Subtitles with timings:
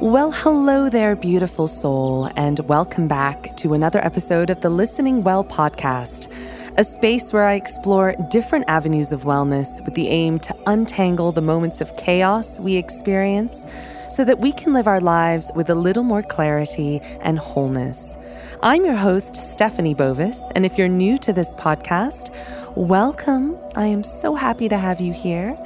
[0.00, 5.44] Well, hello there, beautiful soul, and welcome back to another episode of the Listening Well
[5.44, 6.32] podcast,
[6.78, 11.42] a space where I explore different avenues of wellness with the aim to untangle the
[11.42, 13.66] moments of chaos we experience
[14.08, 18.16] so that we can live our lives with a little more clarity and wholeness.
[18.62, 22.34] I'm your host, Stephanie Bovis, and if you're new to this podcast,
[22.74, 23.54] welcome.
[23.76, 25.58] I am so happy to have you here.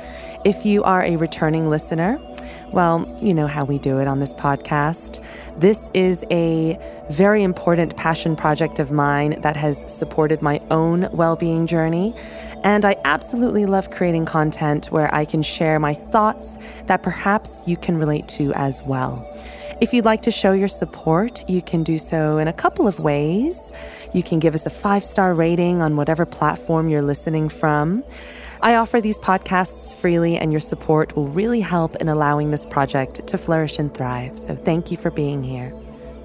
[0.45, 2.21] If you are a returning listener,
[2.75, 5.25] well, you know how we do it on this podcast.
[5.61, 6.77] This is a
[7.09, 12.15] very important passion project of mine that has supported my own well being journey.
[12.65, 17.77] And I absolutely love creating content where I can share my thoughts that perhaps you
[17.77, 19.25] can relate to as well.
[19.81, 22.99] If you'd like to show your support, you can do so in a couple of
[22.99, 23.71] ways.
[24.13, 28.03] You can give us a five star rating on whatever platform you're listening from.
[28.65, 33.27] I offer these podcasts freely, and your support will really help in allowing this project
[33.27, 34.39] to flourish and thrive.
[34.39, 35.84] So, thank you for being here.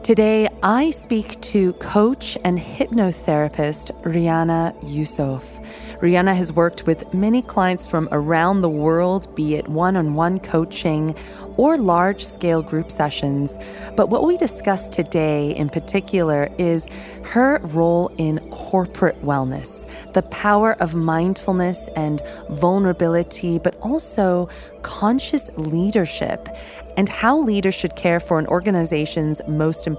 [0.09, 5.63] Today, I speak to coach and hypnotherapist Ryana Yusoff.
[5.99, 10.39] Ryana has worked with many clients from around the world, be it one on one
[10.39, 11.15] coaching
[11.57, 13.55] or large scale group sessions.
[13.95, 16.87] But what we discuss today in particular is
[17.25, 24.49] her role in corporate wellness, the power of mindfulness and vulnerability, but also
[24.81, 26.49] conscious leadership,
[26.97, 29.98] and how leaders should care for an organization's most important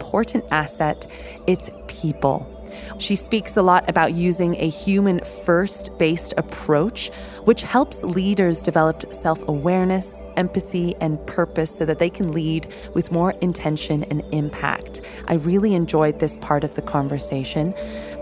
[0.50, 1.06] asset
[1.46, 2.46] its people.
[2.98, 7.10] She speaks a lot about using a human first based approach,
[7.44, 13.10] which helps leaders develop self awareness, empathy, and purpose so that they can lead with
[13.10, 15.00] more intention and impact.
[15.28, 17.74] I really enjoyed this part of the conversation.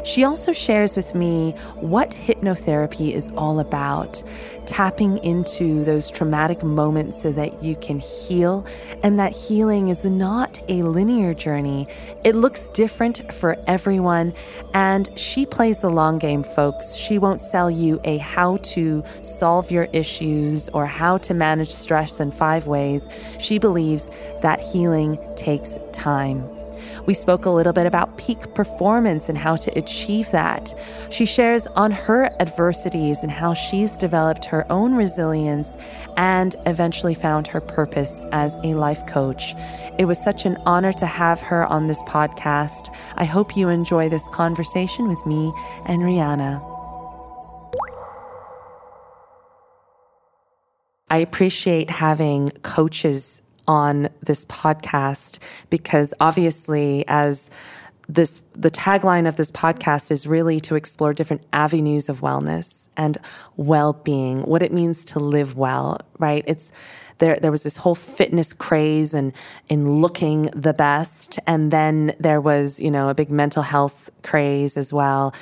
[0.04, 4.22] She also shares with me what hypnotherapy is all about,
[4.64, 8.66] tapping into those traumatic moments so that you can heal,
[9.02, 11.86] and that healing is not a linear journey.
[12.24, 14.34] It looks different for everyone,
[14.74, 16.94] and she plays the long game, folks.
[16.94, 22.20] She won't sell you a how to solve your issues or how to manage stress
[22.20, 23.08] in five ways.
[23.38, 24.10] She believes
[24.42, 26.57] that healing takes time.
[27.08, 30.74] We spoke a little bit about peak performance and how to achieve that.
[31.08, 35.78] She shares on her adversities and how she's developed her own resilience
[36.18, 39.54] and eventually found her purpose as a life coach.
[39.98, 42.94] It was such an honor to have her on this podcast.
[43.16, 45.50] I hope you enjoy this conversation with me
[45.86, 46.62] and Ryana.
[51.08, 55.38] I appreciate having coaches on this podcast
[55.70, 57.50] because obviously as
[58.08, 63.18] this the tagline of this podcast is really to explore different avenues of wellness and
[63.56, 66.42] well-being what it means to live well right?
[66.46, 66.72] It's
[67.18, 69.32] there there was this whole fitness craze and
[69.68, 74.76] in looking the best and then there was you know a big mental health craze
[74.76, 75.34] as well.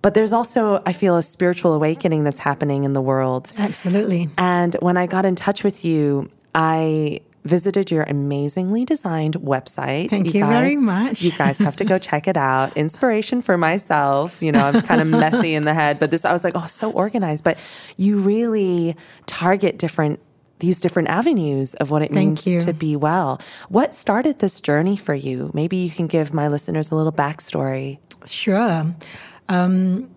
[0.00, 3.52] But there's also i feel a spiritual awakening that's happening in the world.
[3.58, 4.28] Absolutely.
[4.38, 10.10] And when i got in touch with you i visited your amazingly designed website.
[10.10, 11.22] Thank you, you guys, very much.
[11.22, 12.76] you guys have to go check it out.
[12.76, 14.42] Inspiration for myself.
[14.42, 16.66] You know, I'm kind of messy in the head, but this, I was like, oh,
[16.66, 17.44] so organized.
[17.44, 17.58] But
[17.96, 20.20] you really target different
[20.60, 22.60] these different avenues of what it Thank means you.
[22.60, 23.40] to be well.
[23.68, 25.50] What started this journey for you?
[25.52, 27.98] Maybe you can give my listeners a little backstory.
[28.26, 28.84] Sure.
[29.48, 30.08] Um,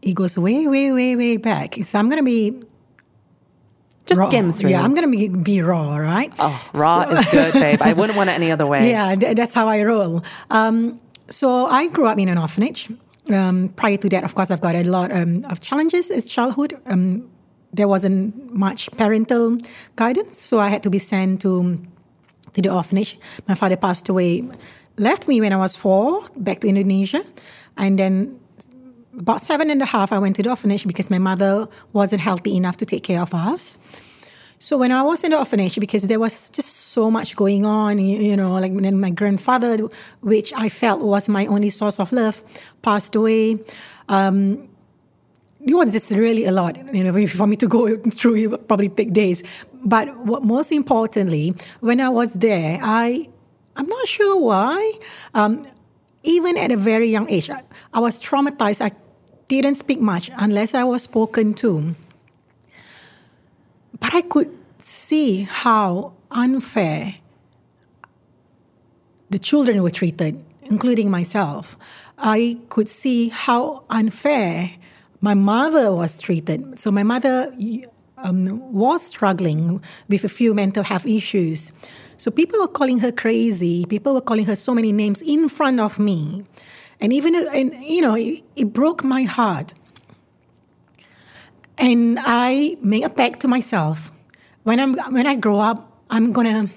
[0.00, 1.74] it goes way, way, way, way back.
[1.82, 2.58] So I'm going to be
[4.06, 4.28] just raw.
[4.28, 4.70] skim through.
[4.70, 6.32] Yeah, I'm gonna be, be raw, right?
[6.38, 7.82] Oh, raw so, is good, babe.
[7.82, 8.90] I wouldn't want it any other way.
[8.90, 10.22] Yeah, that's how I roll.
[10.50, 12.90] Um, so I grew up in an orphanage.
[13.32, 16.74] Um, prior to that, of course, I've got a lot um, of challenges as childhood.
[16.86, 17.28] Um,
[17.72, 19.58] there wasn't much parental
[19.96, 21.78] guidance, so I had to be sent to
[22.52, 23.18] to the orphanage.
[23.48, 24.48] My father passed away,
[24.96, 27.22] left me when I was four, back to Indonesia,
[27.76, 28.38] and then
[29.18, 32.56] about seven and a half, I went to the orphanage because my mother wasn't healthy
[32.56, 33.78] enough to take care of us.
[34.58, 37.98] So when I was in the orphanage, because there was just so much going on,
[37.98, 39.76] you, you know, like then my grandfather,
[40.22, 42.42] which I felt was my only source of love,
[42.80, 43.58] passed away.
[44.08, 44.68] Um,
[45.60, 48.36] it was just really a lot, you know, for me to go through.
[48.36, 49.42] It would probably take days.
[49.84, 53.28] But what, most importantly, when I was there, I
[53.76, 54.92] I'm not sure why.
[55.34, 55.66] Um,
[56.22, 57.62] even at a very young age, I,
[57.92, 58.80] I was traumatized.
[58.80, 58.90] I
[59.48, 61.94] didn't speak much unless I was spoken to.
[64.00, 67.16] But I could see how unfair
[69.30, 71.76] the children were treated, including myself.
[72.18, 74.70] I could see how unfair
[75.20, 76.78] my mother was treated.
[76.78, 77.52] So my mother
[78.18, 81.72] um, was struggling with a few mental health issues.
[82.16, 83.84] So people were calling her crazy.
[83.86, 86.44] People were calling her so many names in front of me,
[87.00, 89.74] and even and you know it, it broke my heart.
[91.78, 94.10] And I made a pact to myself:
[94.64, 96.68] when I'm when I grow up, I'm gonna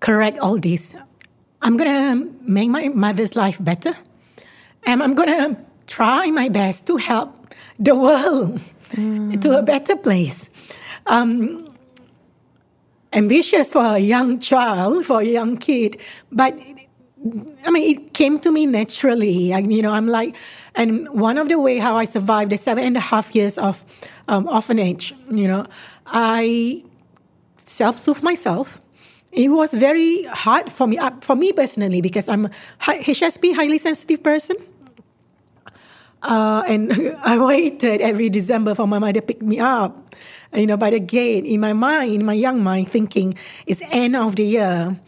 [0.00, 0.96] correct all this.
[1.62, 3.94] I'm gonna make my mother's life better,
[4.86, 8.60] and I'm gonna try my best to help the world
[8.92, 9.40] mm.
[9.42, 10.48] to a better place.
[11.06, 11.68] Um,
[13.12, 16.00] ambitious for a young child, for a young kid,
[16.30, 16.56] but
[17.66, 19.52] I mean, it came to me naturally.
[19.52, 20.36] I, you know, I'm like,
[20.74, 23.84] and one of the way how I survived the seven and a half years of
[24.28, 25.66] um, orphanage, you know,
[26.06, 26.82] I
[27.58, 28.80] self-soothe myself.
[29.32, 32.48] It was very hard for me, uh, for me personally, because I'm
[32.80, 34.56] HSP, highly sensitive person.
[36.22, 40.14] Uh, and I waited every December for my mother to pick me up,
[40.54, 41.44] you know, by the gate.
[41.44, 43.34] In my mind, in my young mind, thinking
[43.66, 45.00] it's end of the year.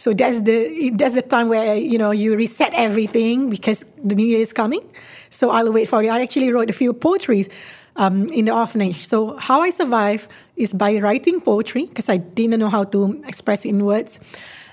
[0.00, 4.24] So that's the that's the time where you know you reset everything because the new
[4.24, 4.80] year is coming.
[5.28, 6.08] So I'll wait for it.
[6.08, 7.50] I actually wrote a few poetries
[7.96, 9.04] um, in the orphanage.
[9.04, 10.26] So how I survive
[10.56, 14.20] is by writing poetry because I didn't know how to express in words,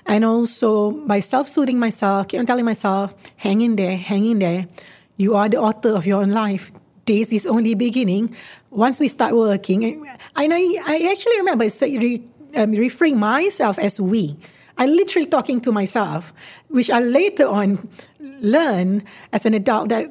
[0.06, 4.64] and also by self-soothing myself, keep on telling myself, "Hang in there, hang in there."
[5.20, 6.72] You are the author of your own life.
[7.04, 8.32] This is only beginning.
[8.72, 10.48] Once we start working, I,
[10.88, 14.40] I actually remember um, referring myself as we.
[14.78, 16.32] I literally talking to myself,
[16.68, 17.88] which I later on
[18.20, 20.08] learned as an adult that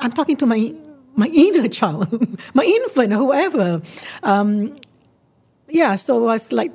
[0.00, 0.74] I'm talking to my
[1.14, 2.08] my inner child,
[2.54, 3.80] my infant, whoever.
[4.22, 4.74] Um,
[5.68, 6.72] yeah, so it was like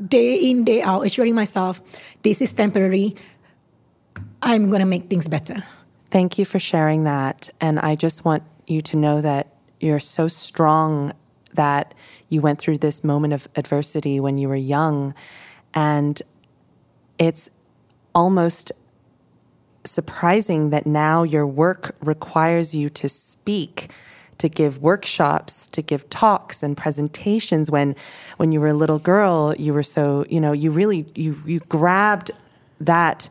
[0.00, 1.80] day in, day out, assuring myself
[2.22, 3.14] this is temporary.
[4.42, 5.64] I'm going to make things better.
[6.10, 7.50] Thank you for sharing that.
[7.60, 11.12] And I just want you to know that you're so strong
[11.54, 11.94] that
[12.28, 15.14] you went through this moment of adversity when you were young.
[15.74, 16.20] And
[17.18, 17.50] it's
[18.14, 18.72] almost
[19.84, 23.90] surprising that now your work requires you to speak
[24.38, 27.96] to give workshops to give talks and presentations when
[28.36, 31.58] when you were a little girl you were so you know you really you you
[31.60, 32.30] grabbed
[32.80, 33.28] that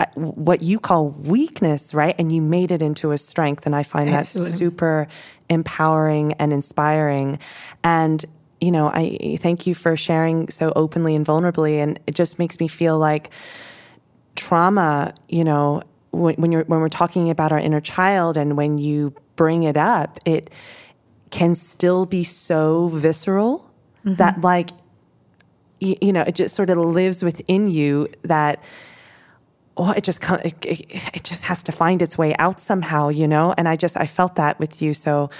[0.00, 2.16] uh, what you call weakness, right?
[2.18, 3.64] And you made it into a strength.
[3.64, 4.50] And I find Absolutely.
[4.50, 5.08] that super
[5.48, 7.38] empowering and inspiring.
[7.84, 8.24] And,
[8.60, 11.82] you know, I thank you for sharing so openly and vulnerably.
[11.82, 13.30] And it just makes me feel like
[14.36, 18.78] trauma, you know, when, when you're when we're talking about our inner child and when
[18.78, 20.50] you bring it up, it
[21.30, 23.70] can still be so visceral
[24.04, 24.14] mm-hmm.
[24.14, 24.70] that like
[25.80, 28.62] you, you know, it just sort of lives within you that
[29.76, 33.54] oh, it just it, it just has to find its way out somehow, you know.
[33.56, 34.94] And I just I felt that with you.
[34.94, 35.30] So,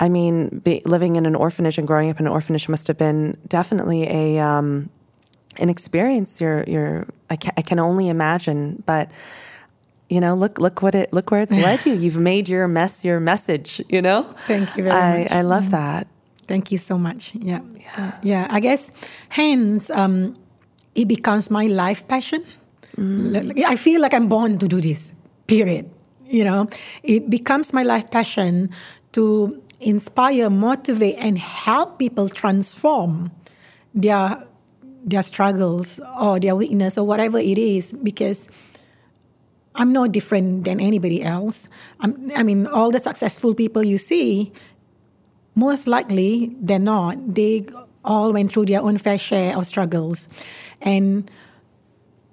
[0.00, 2.98] I mean, be, living in an orphanage and growing up in an orphanage must have
[2.98, 4.90] been definitely a um,
[5.58, 6.40] an experience.
[6.40, 9.10] You're you're I can, I can only imagine, but
[10.08, 11.94] you know, look look what it look where it's led you.
[12.02, 13.82] You've made your mess your message.
[13.88, 14.22] You know.
[14.46, 15.32] Thank you very I, much.
[15.32, 16.06] I love mm that.
[16.46, 17.34] Thank you so much.
[17.34, 18.12] Yeah, yeah.
[18.22, 18.90] yeah I guess
[19.28, 20.34] hence um,
[20.94, 22.42] it becomes my life passion.
[22.96, 23.62] Mm.
[23.66, 25.12] I feel like I'm born to do this,
[25.46, 25.90] period.
[26.26, 26.68] You know,
[27.02, 28.70] it becomes my life passion
[29.12, 33.30] to inspire, motivate, and help people transform
[33.94, 34.44] their
[35.04, 38.48] their struggles or their weakness or whatever it is because
[39.74, 41.68] I'm no different than anybody else.
[42.00, 44.52] I'm, i mean, all the successful people you see,
[45.54, 47.34] most likely they're not.
[47.34, 47.66] They
[48.04, 50.28] all went through their own fair share of struggles.
[50.82, 51.30] And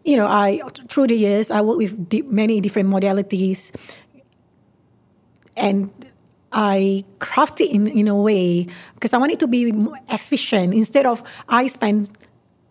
[0.03, 3.75] you know, I through the years I worked with many different modalities,
[5.57, 5.91] and
[6.55, 9.71] I craft it in, in a way because I want it to be
[10.09, 10.73] efficient.
[10.73, 12.11] Instead of I spend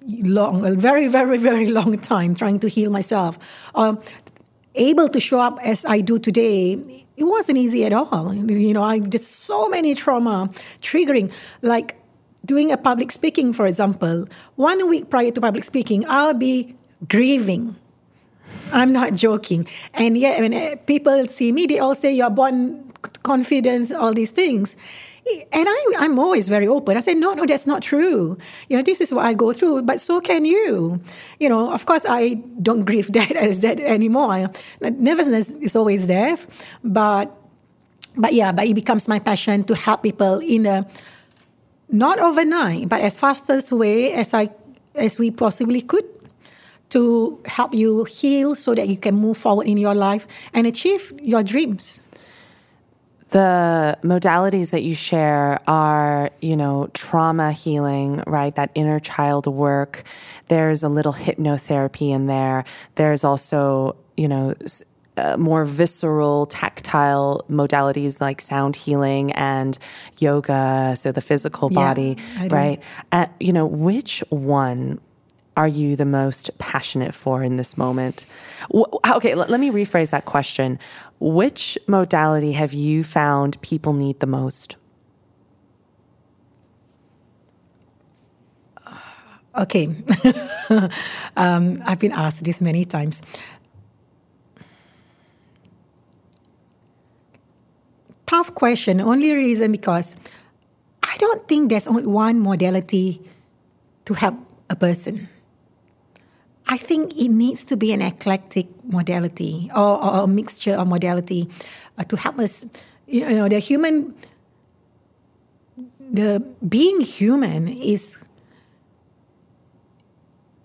[0.07, 4.01] long, a very, very, very long time trying to heal myself, um,
[4.75, 8.35] able to show up as I do today, it wasn't easy at all.
[8.35, 10.51] You know, I did so many trauma
[10.81, 11.31] triggering,
[11.63, 11.97] like
[12.45, 14.27] doing a public speaking, for example.
[14.57, 16.75] One week prior to public speaking, I'll be
[17.09, 17.77] grieving.
[18.73, 19.67] I'm not joking.
[19.95, 24.31] And yet, when uh, people see me, they all say, You're born confidence, all these
[24.31, 24.77] things.
[25.27, 26.99] And I, I'm always very open.
[26.99, 28.37] I say, no, no, that's not true.
[28.69, 31.01] You know, this is what I go through, but so can you.
[31.41, 34.51] You know, of course, I don't grieve that as that anymore.
[34.83, 36.37] Nervousness is always there,
[36.83, 37.35] but
[38.17, 40.87] but yeah, but it becomes my passion to help people in a
[41.89, 44.51] not overnight, but as fastest way as I
[44.95, 46.05] as we possibly could
[46.95, 51.13] to help you heal so that you can move forward in your life and achieve
[51.23, 52.01] your dreams.
[53.35, 58.55] the modalities that you share are, you know, trauma healing, right?
[58.55, 60.05] That inner child work.
[60.47, 62.65] There's a little hypnotherapy in there.
[62.95, 64.55] There's also, you know,
[65.17, 69.79] uh, more visceral, tactile modalities like sound healing and
[70.21, 72.83] yoga, so the physical body, yeah, right?
[73.11, 75.01] Uh, you know, which one
[75.57, 78.27] are you the most passionate for in this moment?
[78.73, 80.79] Okay, let, me rephrase that question.
[81.21, 84.77] Which modality have you found people need the most?
[89.57, 89.95] Okay.
[91.37, 93.23] um, I've been asked this many times.
[98.27, 99.01] Tough question.
[99.01, 100.17] Only reason because
[101.05, 103.23] I don't think there's only one modality
[104.07, 104.35] to help
[104.69, 105.29] a person.
[106.67, 111.49] I think it needs to be an eclectic modality or, or a mixture of modality
[111.99, 112.65] uh, to help us.
[113.07, 114.15] You know, the human,
[115.99, 118.19] the being human is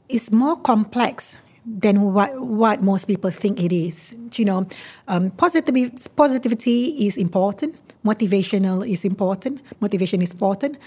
[0.08, 4.16] is more complex than what, what most people think it is.
[4.36, 4.68] You know,
[5.08, 7.76] um, positivity, positivity is important.
[8.04, 9.62] Motivational is important.
[9.80, 10.78] Motivation is important.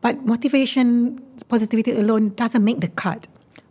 [0.00, 3.28] But motivation, positivity alone doesn't make the cut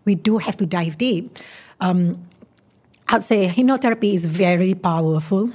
[0.08, 1.38] we do have to dive deep.
[1.82, 2.26] Um,
[3.10, 5.52] I'd say hypnotherapy is very powerful,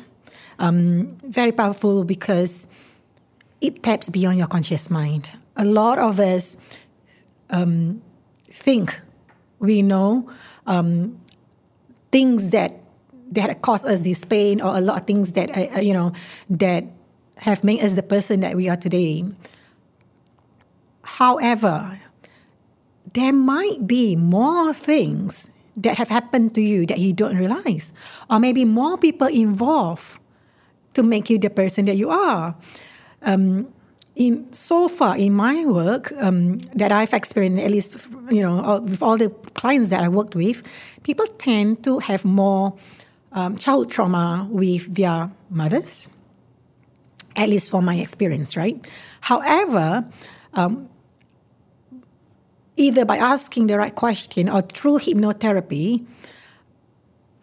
[0.59, 2.66] um, very powerful because
[3.61, 5.28] it taps beyond your conscious mind.
[5.56, 6.56] A lot of us
[7.49, 8.02] um,
[8.44, 9.00] think
[9.59, 10.30] we know
[10.66, 11.18] um,
[12.12, 12.78] things that
[13.32, 16.12] that cause us this pain, or a lot of things that uh, uh, you know
[16.50, 16.85] that
[17.38, 19.25] have made us the person that we are today.
[21.02, 21.99] However,
[23.14, 27.92] there might be more things that have happened to you that you don't realize,
[28.31, 30.19] or maybe more people involved
[30.95, 32.54] to make you the person that you are.
[33.23, 33.73] Um,
[34.14, 37.97] in so far in my work um, that I've experienced, at least
[38.31, 40.62] you know, with all the clients that I worked with,
[41.02, 42.76] people tend to have more
[43.33, 46.09] um, child trauma with their mothers.
[47.35, 48.87] At least from my experience, right?
[49.23, 50.04] However,
[50.52, 50.90] um,
[52.76, 56.06] either by asking the right question or through hypnotherapy,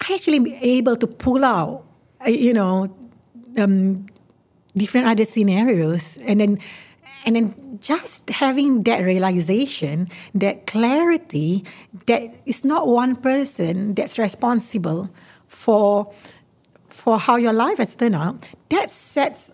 [0.08, 1.86] I actually be able to pull out,
[2.26, 2.96] uh, you know,
[3.58, 4.06] um,
[4.76, 6.60] different other scenarios, and then,
[7.26, 11.66] and then just having that realization, that clarity,
[12.08, 15.10] that it's not one person that's responsible
[15.48, 16.12] for
[16.90, 18.50] for how your life has turned out.
[18.70, 19.52] That sets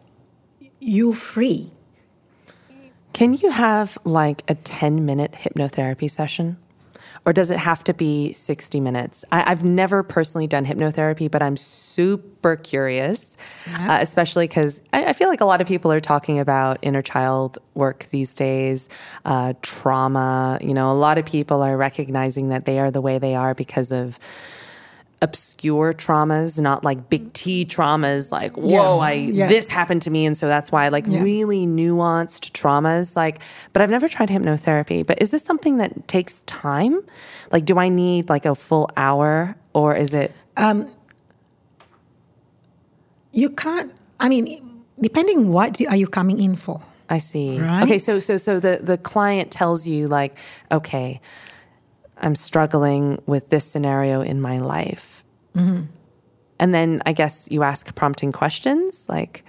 [0.80, 1.72] you free
[3.16, 6.58] can you have like a 10 minute hypnotherapy session?
[7.26, 9.24] Or does it have to be 60 minutes?
[9.32, 13.38] I, have never personally done hypnotherapy, but I'm super curious,
[13.72, 13.96] yeah.
[13.96, 17.02] uh, especially because I, I, feel like a lot of people are talking about inner
[17.02, 18.90] child work these days,
[19.24, 20.60] uh, trauma.
[20.62, 23.56] You know, a lot of people are recognizing that they are the way they are
[23.56, 24.20] because of
[25.22, 29.48] obscure traumas, not like big T traumas, like, whoa, yeah, I yeah.
[29.48, 30.26] this happened to me.
[30.26, 31.22] And so that's why like yeah.
[31.22, 33.16] really nuanced traumas.
[33.16, 33.42] Like,
[33.74, 35.06] but I've never tried hypnotherapy.
[35.06, 37.02] But is this something that takes time?
[37.52, 40.92] Like, do I need like a full hour or is it um
[43.32, 46.82] you can't I mean, depending what are you coming in for.
[47.10, 47.60] I see.
[47.60, 47.84] Right?
[47.84, 50.38] Okay, so so so the the client tells you like,
[50.72, 51.22] okay,
[52.26, 55.24] I'm struggling with this scenario in my life.
[55.56, 55.84] Mm-hmm.
[56.60, 59.44] And then I guess you ask prompting questions like.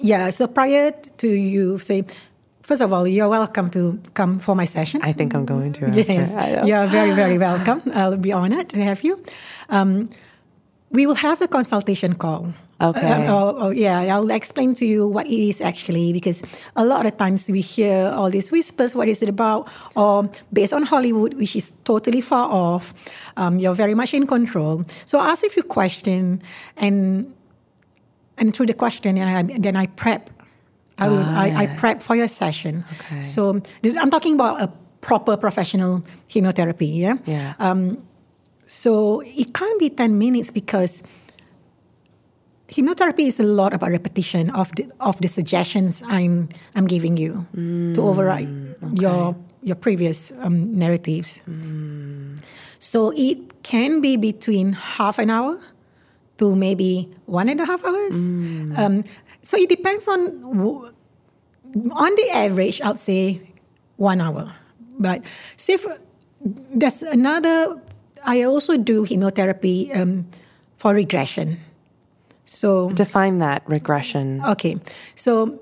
[0.00, 2.04] Yeah, so prior to you say,
[2.62, 5.00] first of all, you're welcome to come for my session.
[5.04, 5.90] I think I'm going to.
[5.92, 6.34] Yes,
[6.66, 7.82] you're very, very welcome.
[7.94, 9.22] I'll be honored to have you.
[9.68, 10.08] Um,
[10.90, 12.52] we will have a consultation call.
[12.82, 13.26] Okay.
[13.26, 16.42] Uh, oh, oh, yeah, I'll explain to you what it is actually because
[16.74, 18.94] a lot of times we hear all these whispers.
[18.94, 19.68] What is it about?
[19.94, 22.92] Or based on Hollywood, which is totally far off.
[23.36, 24.84] Um, you're very much in control.
[25.06, 26.42] So I ask a few questions,
[26.76, 27.32] and
[28.36, 30.30] and through the question, and I, then I prep.
[30.98, 31.22] I will.
[31.22, 31.58] Ah, I, yeah.
[31.60, 32.84] I, prep for your session.
[32.92, 33.20] Okay.
[33.20, 36.98] So this, I'm talking about a proper professional hypnotherapy.
[36.98, 37.14] Yeah.
[37.26, 37.54] Yeah.
[37.58, 38.02] Um,
[38.66, 41.02] so it can't be ten minutes because
[42.72, 47.46] hypnotherapy is a lot about repetition of the of the suggestions I'm I'm giving you
[47.54, 48.96] mm, to override okay.
[48.96, 51.40] your your previous um, narratives.
[51.48, 52.40] Mm.
[52.78, 55.60] So it can be between half an hour
[56.38, 58.16] to maybe one and a half hours.
[58.16, 58.78] Mm.
[58.78, 59.04] Um,
[59.42, 60.42] so it depends on
[61.92, 62.80] on the average.
[62.80, 63.44] I'd say
[63.96, 64.50] one hour,
[64.98, 65.22] but
[65.56, 65.86] see if
[66.40, 67.80] there's another.
[68.24, 70.26] I also do hypnotherapy um,
[70.78, 71.58] for regression.
[72.44, 74.42] So Define that regression.
[74.44, 74.76] Okay.
[75.14, 75.58] So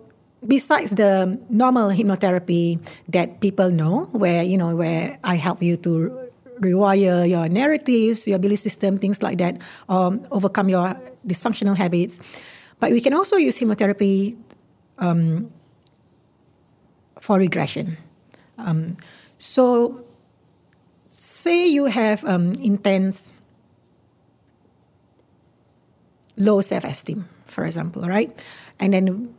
[0.47, 6.31] besides the normal hypnotherapy that people know, where you know where I help you to
[6.61, 10.95] rewire your narratives, your belief system, things like that, or overcome your
[11.27, 12.21] dysfunctional habits.
[12.79, 14.37] But we can also use hypnotherapy
[14.99, 15.51] um,
[17.21, 17.97] for regression.
[18.59, 18.97] Um,
[19.39, 20.05] so,
[21.09, 23.33] say you have um, intense
[26.41, 28.33] low self-esteem, for example, right?
[28.81, 29.35] And then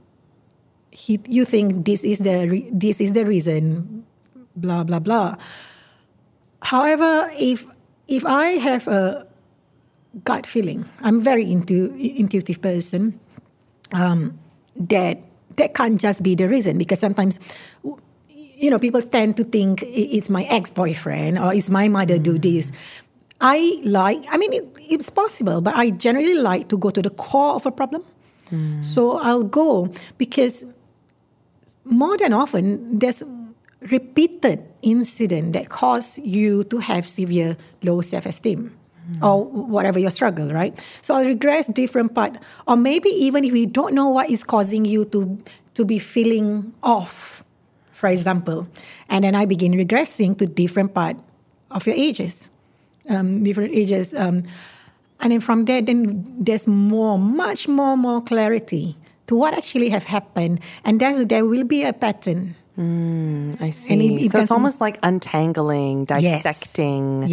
[0.92, 4.06] he, you think this is the re- this is the reason,
[4.56, 5.36] blah blah blah.
[6.62, 7.66] However, if
[8.08, 9.28] if I have a
[10.24, 13.20] gut feeling, I'm very into intuitive person.
[13.92, 14.40] Um,
[14.76, 15.20] that
[15.58, 17.40] that can't just be the reason because sometimes
[18.30, 22.72] you know people tend to think it's my ex-boyfriend or it's my mother do this
[23.42, 27.10] I like, I mean, it, it's possible, but I generally like to go to the
[27.10, 28.04] core of a problem.
[28.52, 28.86] Mm.
[28.86, 30.64] So I'll go because
[31.84, 33.24] more than often there's
[33.90, 38.72] repeated incident that cause you to have severe low self-esteem
[39.12, 39.24] mm.
[39.26, 40.78] or whatever your struggle, right?
[41.02, 44.86] So I'll regress different part, or maybe even if we don't know what is causing
[44.86, 45.40] you to
[45.74, 47.44] to be feeling off,
[47.94, 48.68] for example,
[49.10, 51.18] and then I begin regressing to different part
[51.72, 52.51] of your ages
[53.10, 54.14] um, different ages.
[54.14, 54.44] Um,
[55.22, 60.04] and then from there, then there's more, much more, more clarity to what actually have
[60.06, 62.56] happened, and there's, there will be a pattern.
[62.78, 63.94] Mm, I see.
[63.94, 67.24] It, it so it's almost like untangling, dissecting.
[67.24, 67.30] Yes.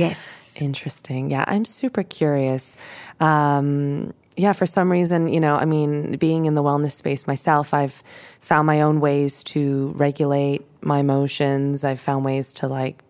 [0.54, 0.62] yes.
[0.62, 1.30] Interesting.
[1.30, 2.76] Yeah, I'm super curious.
[3.20, 7.74] Um, yeah, for some reason, you know, I mean, being in the wellness space myself,
[7.74, 8.02] I've
[8.40, 11.84] found my own ways to regulate my emotions.
[11.84, 13.02] I've found ways to like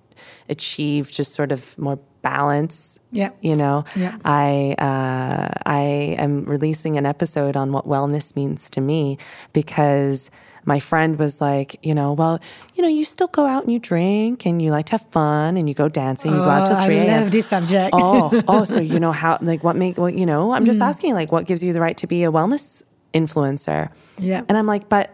[0.48, 2.98] achieve just sort of more balance.
[3.10, 3.30] Yeah.
[3.40, 4.18] You know, yeah.
[4.24, 9.18] I uh, I am releasing an episode on what wellness means to me
[9.52, 10.30] because
[10.64, 12.38] my friend was like, you know, well,
[12.74, 15.56] you know, you still go out and you drink and you like to have fun
[15.56, 17.08] and you go dancing, you oh, go out till oh, 3 a.m.
[17.08, 17.90] I love this subject.
[17.94, 20.84] oh, oh, so you know how, like, what make, what, you know, I'm just mm.
[20.86, 22.82] asking, like, what gives you the right to be a wellness
[23.14, 23.90] influencer?
[24.18, 24.44] Yeah.
[24.46, 25.10] And I'm like, but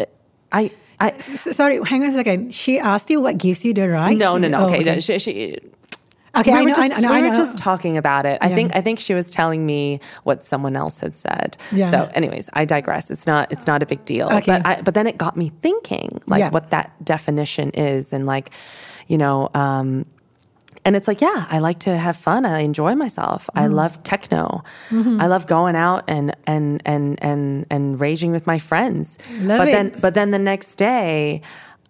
[0.00, 0.06] uh,
[0.50, 2.52] I, I, sorry, hang on a second.
[2.52, 4.16] She asked you what gives you the right.
[4.18, 4.62] No, no, no.
[4.62, 5.00] Oh, okay, okay.
[5.00, 5.58] She, she,
[6.40, 8.38] Okay, we I were know, just, I know, we I were just talking about it.
[8.40, 8.54] I Yeah.
[8.54, 11.56] think I think she was telling me what someone else had said.
[11.72, 11.90] Yeah.
[11.90, 13.10] So, anyways, I digress.
[13.10, 14.26] It's not it's not a big deal.
[14.28, 14.58] Okay.
[14.62, 16.50] But I, but then it got me thinking, like Yeah.
[16.50, 18.50] what that definition is, and like,
[19.06, 19.48] you know.
[19.54, 20.06] Um,
[20.84, 22.46] and it's like, yeah, I like to have fun.
[22.46, 23.50] I enjoy myself.
[23.54, 23.74] I Mm.
[23.74, 24.62] love techno.
[24.88, 25.20] Mm-hmm.
[25.20, 29.18] I love going out and and and and and raging with my friends.
[29.42, 29.72] Love but it.
[29.72, 31.42] then but then the next day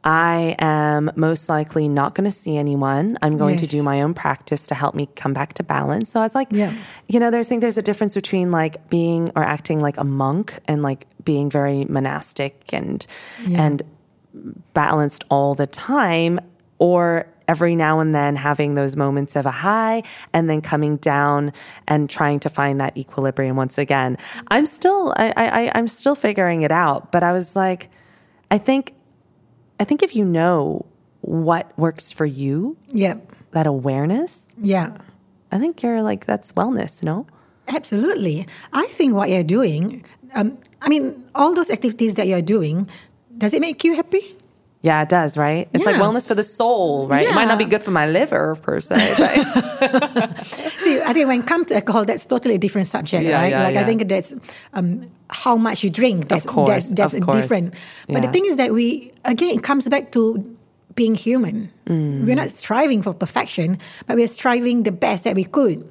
[0.08, 3.18] I am most likely not going to see anyone.
[3.20, 6.08] I'm going to do my own practice to help me come back to balance.
[6.10, 6.72] So I was like, Yeah.
[7.08, 10.04] you know, there's I think there's a difference between like being or acting like a
[10.04, 13.06] monk and like being very monastic and
[13.46, 13.62] Yeah.
[13.66, 13.82] and
[14.72, 16.40] balanced all the time
[16.78, 21.52] or every now and then having those moments of a high and then coming down
[21.86, 24.16] and trying to find that equilibrium once again
[24.48, 27.88] i'm still I, I i'm still figuring it out but i was like
[28.50, 28.92] i think
[29.80, 30.84] i think if you know
[31.20, 33.16] what works for you Yeah,
[33.52, 34.96] that awareness yeah.
[35.52, 37.26] i think you're like that's wellness no
[37.68, 38.46] Absolutely.
[38.72, 40.02] I think what you're doing,
[40.34, 42.88] um, I mean, all those activities that you're doing,
[43.36, 44.37] does it make you happy?
[44.82, 47.64] Yeah it does right it's like wellness for the soul right it might not be
[47.64, 48.94] good for my liver per se
[50.78, 53.50] See, I think when it comes to alcohol, that's totally a different subject, Yeah, right?
[53.50, 54.34] yeah, like I think that's
[54.72, 56.28] um, how much you drink.
[56.28, 57.74] That's, course, that's, that's different.
[58.08, 60.56] But the thing is that we, again, it comes back to
[60.94, 61.70] being human.
[61.86, 62.26] Mm.
[62.26, 65.86] We're not striving for perfection, but we're striving the best that we could.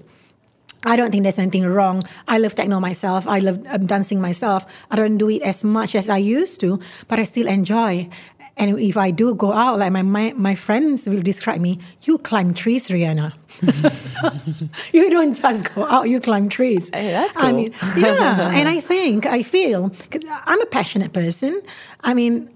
[0.86, 2.02] I don't think there's anything wrong.
[2.28, 3.28] I love techno myself.
[3.28, 4.66] I love um, dancing myself.
[4.92, 8.10] I don't do it as much as I used to, but I still enjoy.
[8.60, 12.18] And if I do go out, like my my, my friends will describe me, you
[12.18, 13.34] climb trees, Ryana.
[14.94, 16.90] you don't just go out, you climb trees.
[16.94, 17.54] Hey, that's I cool.
[17.54, 18.52] mean, yeah.
[18.52, 21.62] and I think, I feel, because I'm a passionate person.
[22.02, 22.50] I mean,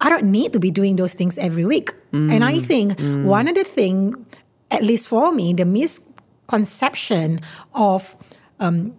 [0.00, 1.90] I don't need to be doing those things every week.
[2.12, 4.16] And I think one of the things,
[4.70, 7.40] at least for me, the misconception
[7.74, 8.16] of
[8.60, 8.94] um,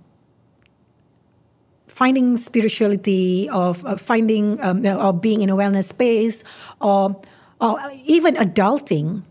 [1.96, 6.44] finding spirituality, of, of finding, um, or being in a wellness space,
[6.84, 7.16] or,
[7.64, 9.24] or even adulting,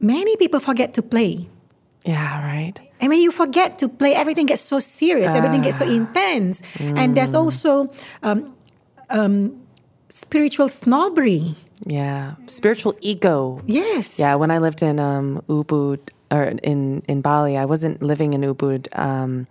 [0.00, 1.44] many people forget to play.
[2.08, 5.84] yeah right And when you forget to play, everything gets so serious, everything gets so
[5.84, 6.64] intense.
[6.80, 7.92] And there's also
[8.24, 8.48] um,
[9.12, 9.60] um,
[10.08, 11.52] spiritual snobbery.
[11.84, 14.16] yeah spiritual ego Yes.
[14.20, 16.00] Yeah, when I lived in um, Ubud,
[16.32, 17.56] or in in Bali.
[17.56, 19.48] I wasn't living in Ubud, um,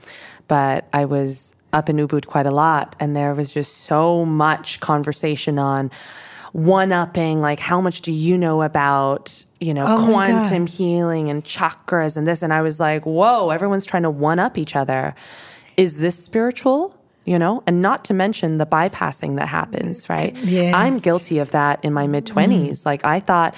[0.48, 4.80] but I was up in Ubud quite a lot, and there was just so much
[4.80, 5.92] conversation on
[6.52, 11.44] one upping, like how much do you know about you know Oh quantum healing and
[11.44, 15.16] chakras and this, and I was like, whoa, everyone's trying to one up each other.
[15.78, 16.96] Is this spiritual?
[17.26, 20.36] You know, and not to mention the bypassing that happens, right?
[20.38, 20.74] Yes.
[20.74, 22.48] I'm guilty of that in my mid 20s.
[22.48, 22.90] Mm-hmm.
[22.90, 23.54] Like, I thought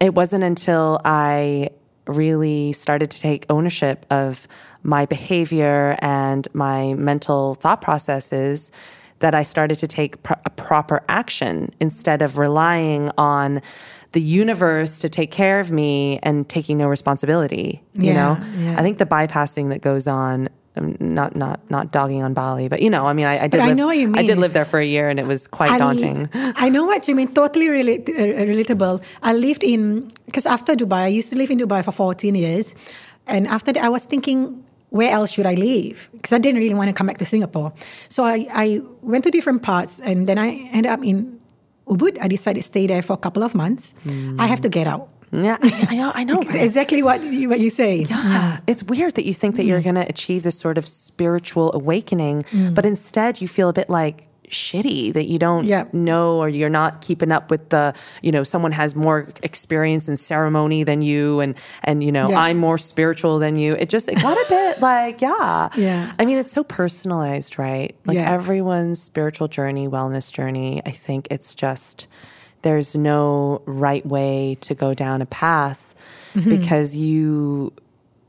[0.00, 1.68] it wasn't until I
[2.06, 4.46] really started to take ownership of
[4.82, 8.70] my behavior and my mental thought processes
[9.20, 13.62] that I started to take pr- a proper action instead of relying on
[14.12, 17.82] the universe to take care of me and taking no responsibility.
[17.94, 18.78] You Yeah, know, yeah.
[18.78, 20.48] I think the bypassing that goes on.
[20.76, 23.60] Um, Not not not dogging on Bali, but you know, I mean, I, I did.
[23.60, 24.18] I live, know what you mean.
[24.18, 26.28] I did live there for a year, and it was quite I- daunting.
[26.34, 27.28] I know what you mean.
[27.32, 28.12] Totally relate, uh,
[28.52, 29.02] relatable.
[29.22, 32.74] I lived in because after Dubai, I used to live in Dubai for 14 years,
[33.26, 36.08] and after that, I was thinking, where else should I live?
[36.12, 37.72] Because I didn't really want to come back to Singapore.
[38.08, 41.38] So I, I went to different parts, and then I ended up in
[41.86, 42.18] Ubud.
[42.20, 43.94] I decided to stay there for a couple of months.
[44.38, 45.08] I have to get out.
[45.32, 46.12] Yeah, I, I know.
[46.14, 46.40] I know.
[46.40, 46.62] right?
[46.62, 48.04] Exactly what you, what you say.
[48.08, 48.58] Yeah.
[48.66, 49.84] It's weird that you think that you're Mm.
[49.84, 54.28] going to achieve this sort of spiritual awakening, but instead you feel a bit like
[54.50, 55.86] shitty that you don't Yeah.
[55.92, 60.16] know or you're not keeping up with the, you know, someone has more experience in
[60.16, 62.38] ceremony than you and and you know, Yeah.
[62.40, 63.72] I'm more spiritual than you.
[63.74, 65.70] It just it got a bit like, yeah.
[65.76, 66.12] Yeah.
[66.18, 67.96] I mean, it's so personalized, right?
[68.04, 68.30] Like Yeah.
[68.30, 72.06] everyone's spiritual journey, wellness journey, I think it's just
[72.64, 75.94] there's no right way to go down a path
[76.34, 76.50] Mm-hmm.
[76.50, 77.72] because you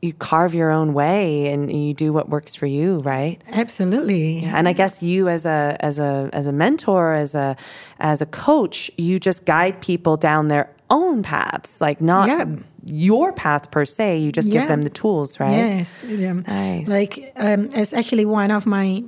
[0.03, 3.41] you carve your own way and you do what works for you, right?
[3.51, 4.43] Absolutely.
[4.45, 7.55] And I guess you as a as a as a mentor, as a
[7.99, 12.45] as a coach, you just guide people down their own paths, like not Yeah.
[13.09, 14.19] your path per se.
[14.19, 15.57] You just give them the tools, right?
[15.57, 16.03] Yes.
[16.07, 16.33] Yeah.
[16.33, 16.87] Nice.
[16.87, 19.03] Like, um, it's actually one of my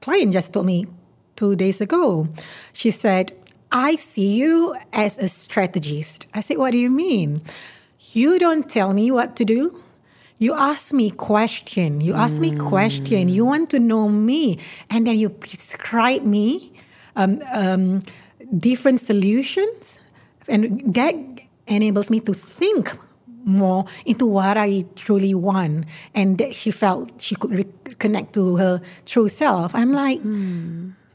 [0.00, 0.86] client just told me
[1.34, 2.28] two days ago.
[2.72, 3.32] She said,
[3.76, 6.26] I see you as a strategist.
[6.32, 7.42] I said, What do you mean?
[8.12, 9.82] You don't tell me what to do.
[10.38, 12.00] You ask me question.
[12.00, 13.28] You ask me question.
[13.28, 14.58] You want to know me,
[14.88, 16.72] and then you prescribe me
[17.16, 18.00] um, um,
[18.56, 20.00] different solutions,
[20.48, 21.14] and that
[21.66, 22.96] enables me to think
[23.44, 25.84] more into what I truly want,
[26.14, 29.74] and that she felt she could re- connect to her true self.
[29.74, 30.20] I'm like,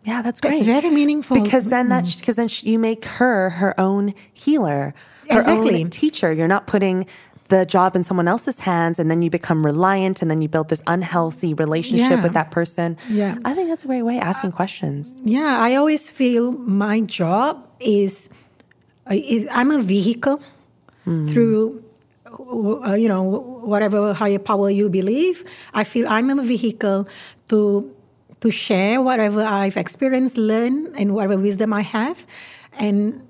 [0.03, 0.51] Yeah, that's great.
[0.53, 1.41] That's very meaningful.
[1.41, 4.93] because then that because then you make her her own healer,
[5.29, 5.83] her Exactly.
[5.83, 6.31] own teacher.
[6.31, 7.05] You're not putting
[7.49, 10.69] the job in someone else's hands, and then you become reliant, and then you build
[10.69, 12.23] this unhealthy relationship Yeah.
[12.23, 12.97] with that person.
[13.09, 13.35] Yeah.
[13.43, 15.21] I think that's a great way asking questions.
[15.25, 18.29] Yeah, I always feel my job is,
[19.09, 20.41] uh, is I'm a vehicle
[21.05, 21.83] through,
[22.87, 25.43] uh, you know, whatever higher power you believe.
[25.73, 27.07] I feel I'm a vehicle
[27.49, 27.91] to
[28.41, 32.25] to share whatever I've experienced, learned, and whatever wisdom I have,
[32.79, 33.25] and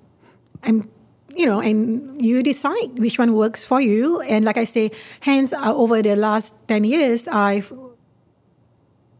[0.63, 0.89] and
[1.35, 4.21] you know, and you decide which one works for you.
[4.21, 7.71] And like I say, hence uh, over the last ten years, I've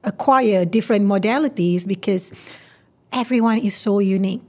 [0.03, 2.33] acquired different modalities because
[3.13, 4.41] everyone is so unique.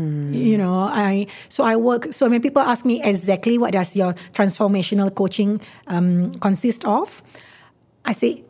[0.00, 2.14] You know, I so I work.
[2.14, 7.22] So when people ask me exactly what does your transformational coaching um, consist of,
[8.06, 8.42] I say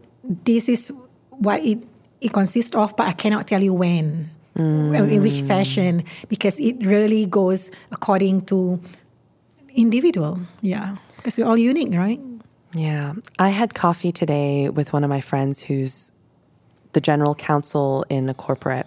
[0.44, 0.92] this is
[1.30, 1.82] what it
[2.20, 6.84] it consists of, but I cannot tell you when, uh, in which session, because it
[6.84, 8.80] really goes according to
[9.74, 10.38] individual.
[10.60, 12.20] Yeah, because we're all unique, right?
[12.74, 13.14] Yeah.
[13.38, 16.12] I had coffee today with one of my friends who's
[16.92, 18.86] the general counsel in a corporate.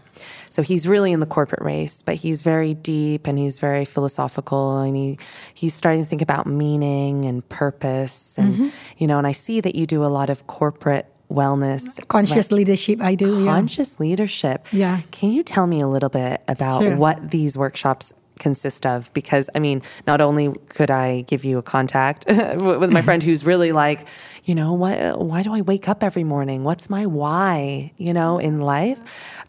[0.50, 4.82] So he's really in the corporate race, but he's very deep and he's very philosophical
[4.82, 5.18] and he
[5.54, 8.70] he's starting to think about meaning and purpose and mm-hmm.
[8.98, 13.02] you know, and I see that you do a lot of corporate wellness Conscious leadership,
[13.02, 13.44] I do.
[13.44, 13.52] yeah.
[13.54, 14.68] conscious leadership.
[14.72, 15.02] Yeah.
[15.12, 16.96] Can you tell me a little bit about Sure.
[16.96, 19.12] what these workshops consist of?
[19.14, 22.26] Because I mean, not only could I give you a contact
[22.82, 24.08] with my friend who's really like,
[24.46, 26.64] you know, what why do I wake up every morning?
[26.64, 29.00] What's my why, you know, in life?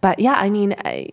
[0.00, 1.08] But yeah, I mean, I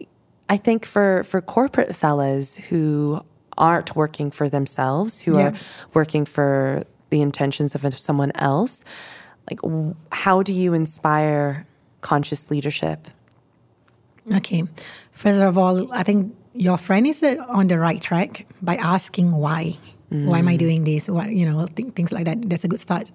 [0.49, 3.23] I think for for corporate fellas who
[3.57, 5.47] aren't working for themselves, who Yeah.
[5.47, 5.53] are
[5.93, 8.84] working for the intentions of someone else,
[9.49, 9.60] like
[10.12, 11.65] how do you inspire
[12.01, 13.08] conscious leadership?
[14.36, 14.63] Okay.
[15.12, 19.32] First of all, I think your friend is uh, on the right track by asking
[19.32, 19.75] why.
[20.12, 21.10] Why am I doing this?
[21.10, 22.49] What you know, th- things like that.
[22.49, 23.10] That's a good start.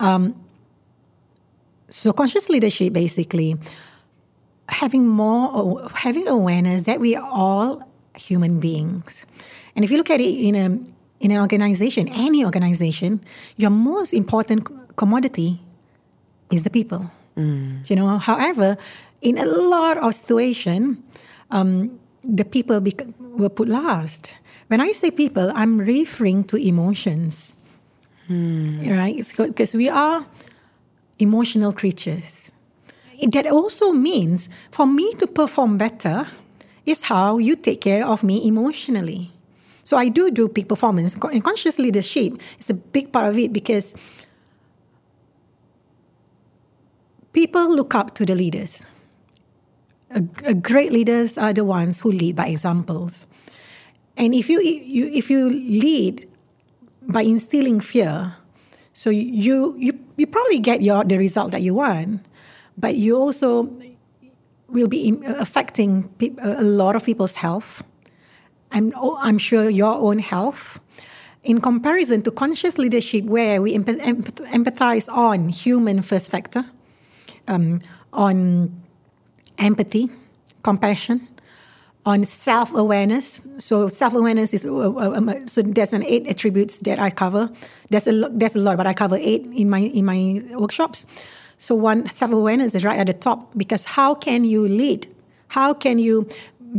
[0.00, 0.34] Um,
[1.88, 3.56] so conscious leadership, basically,
[4.68, 9.24] having more, having awareness that we are all human beings,
[9.76, 10.64] and if you look at it in a
[11.22, 13.20] in an organization, any organization,
[13.56, 14.68] your most important
[15.02, 15.58] commodity
[16.54, 17.10] is the people.
[17.34, 17.90] Mm.
[17.90, 18.78] You know, however,
[19.20, 21.02] in a lot of situation,
[21.50, 24.36] um, the people bec- were put last.
[24.70, 27.56] When I say people, I'm referring to emotions,
[28.30, 28.78] mm.
[28.86, 29.18] right?
[29.18, 30.24] Because we are
[31.18, 32.52] emotional creatures.
[33.26, 36.26] That also means for me to perform better
[36.86, 39.32] is how you take care of me emotionally.
[39.82, 43.52] So I do do peak performance and conscious leadership is a big part of it
[43.52, 43.94] because
[47.32, 48.86] people look up to the leaders.
[50.10, 53.26] A, a great leaders are the ones who lead by examples.
[54.16, 56.28] And if you, you if you lead
[57.02, 58.34] by instilling fear,
[58.92, 62.20] so you you you probably get your the result that you want,
[62.76, 63.72] but you also
[64.68, 66.08] will be affecting
[66.42, 67.82] a lot of people's health.
[68.70, 70.78] I'm oh, I'm sure your own health.
[71.42, 76.64] In comparison to conscious leadership, where we empathize on human first factor,
[77.48, 77.80] um,
[78.12, 78.70] on
[79.58, 80.08] empathy,
[80.62, 81.28] compassion,
[82.04, 83.46] on self awareness.
[83.58, 87.10] So self awareness is uh, uh, um, uh, so there's an eight attributes that I
[87.10, 87.50] cover.
[87.90, 91.06] There's a there's a lot, but I cover eight in my in my workshops.
[91.56, 95.06] So one self awareness is right at the top because how can you lead?
[95.48, 96.28] How can you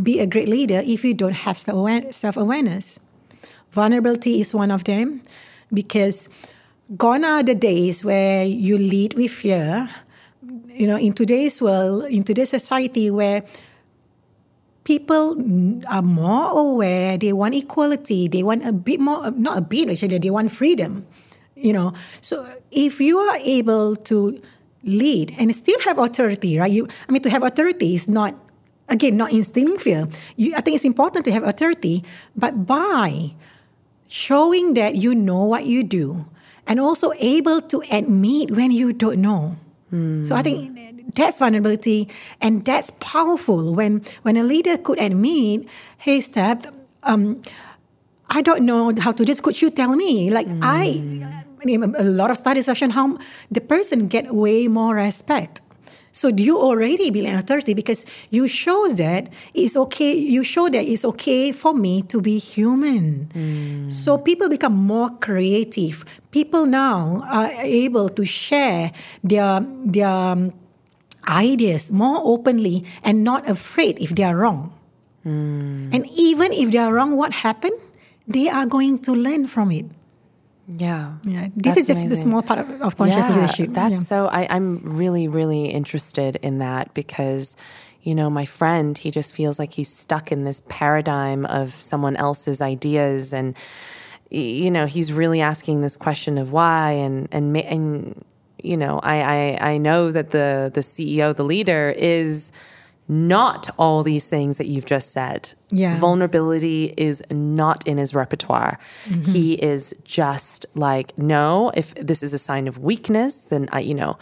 [0.01, 2.99] be a great leader if you don't have self awareness?
[3.71, 5.23] Vulnerability is one of them
[5.73, 6.29] because
[6.97, 9.89] gone are the days where you lead with fear.
[10.73, 13.43] You know, in today's world, in today's society where
[14.83, 15.37] people
[15.87, 20.17] are more aware, they want equality, they want a bit more, not a bit actually,
[20.17, 21.05] they want freedom.
[21.55, 24.41] You know, so if you are able to
[24.83, 26.71] lead and still have authority, right?
[26.71, 28.35] You, I mean, to have authority is not,
[28.89, 30.07] again, not instilling fear.
[30.35, 32.03] You, I think it's important to have authority,
[32.35, 33.35] but by
[34.09, 36.25] showing that you know what you do
[36.67, 39.55] and also able to admit when you don't know.
[39.93, 40.25] Mm.
[40.25, 40.73] So I think
[41.15, 42.09] that's vulnerability
[42.41, 46.65] and that's powerful when when a leader could admit hey steph
[47.03, 47.41] um,
[48.29, 50.59] i don't know how to do this could you tell me like mm.
[50.63, 50.97] i
[51.97, 53.17] a lot of studies have shown how
[53.51, 55.61] the person get way more respect
[56.13, 60.13] so you already an authority because you show that it's okay.
[60.13, 63.33] You show that it's okay for me to be human.
[63.33, 63.91] Mm.
[63.91, 66.05] So people become more creative.
[66.29, 68.93] People now are able to share
[69.25, 70.53] their their
[71.25, 74.69] ideas more openly and not afraid if they are wrong.
[75.25, 75.97] Mm.
[75.97, 77.81] And even if they are wrong, what happened?
[78.29, 79.89] They are going to learn from it.
[80.67, 81.13] Yeah.
[81.23, 81.49] Yeah.
[81.55, 82.09] This is just amazing.
[82.09, 83.69] the small part of, of conscious yeah, leadership.
[83.71, 83.99] That's yeah.
[83.99, 87.57] so, I, I'm really, really interested in that because,
[88.01, 92.15] you know, my friend, he just feels like he's stuck in this paradigm of someone
[92.15, 93.33] else's ideas.
[93.33, 93.57] And,
[94.29, 98.25] you know, he's really asking this question of why and, and, and
[98.63, 102.53] you know, I, I, I know that the, the CEO, the leader is
[103.13, 105.53] not all these things that you've just said.
[105.69, 105.95] Yeah.
[105.95, 108.79] Vulnerability is not in his repertoire.
[109.05, 109.31] Mm-hmm.
[109.31, 113.93] He is just like, no, if this is a sign of weakness, then I, you
[113.93, 114.17] know,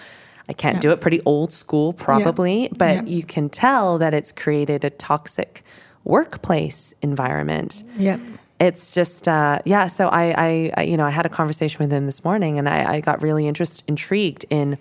[0.50, 0.82] I can't yeah.
[0.82, 1.02] do it.
[1.02, 2.70] Pretty old school, probably, yeah.
[2.78, 3.04] but yeah.
[3.06, 5.64] you can tell that it's created a toxic
[6.04, 7.84] workplace environment.
[7.98, 8.20] Yeah
[8.60, 9.88] it's just uh, yeah.
[9.88, 12.94] So I, I, you know, I had a conversation with him this morning, and I,
[12.94, 14.78] I got really interest intrigued in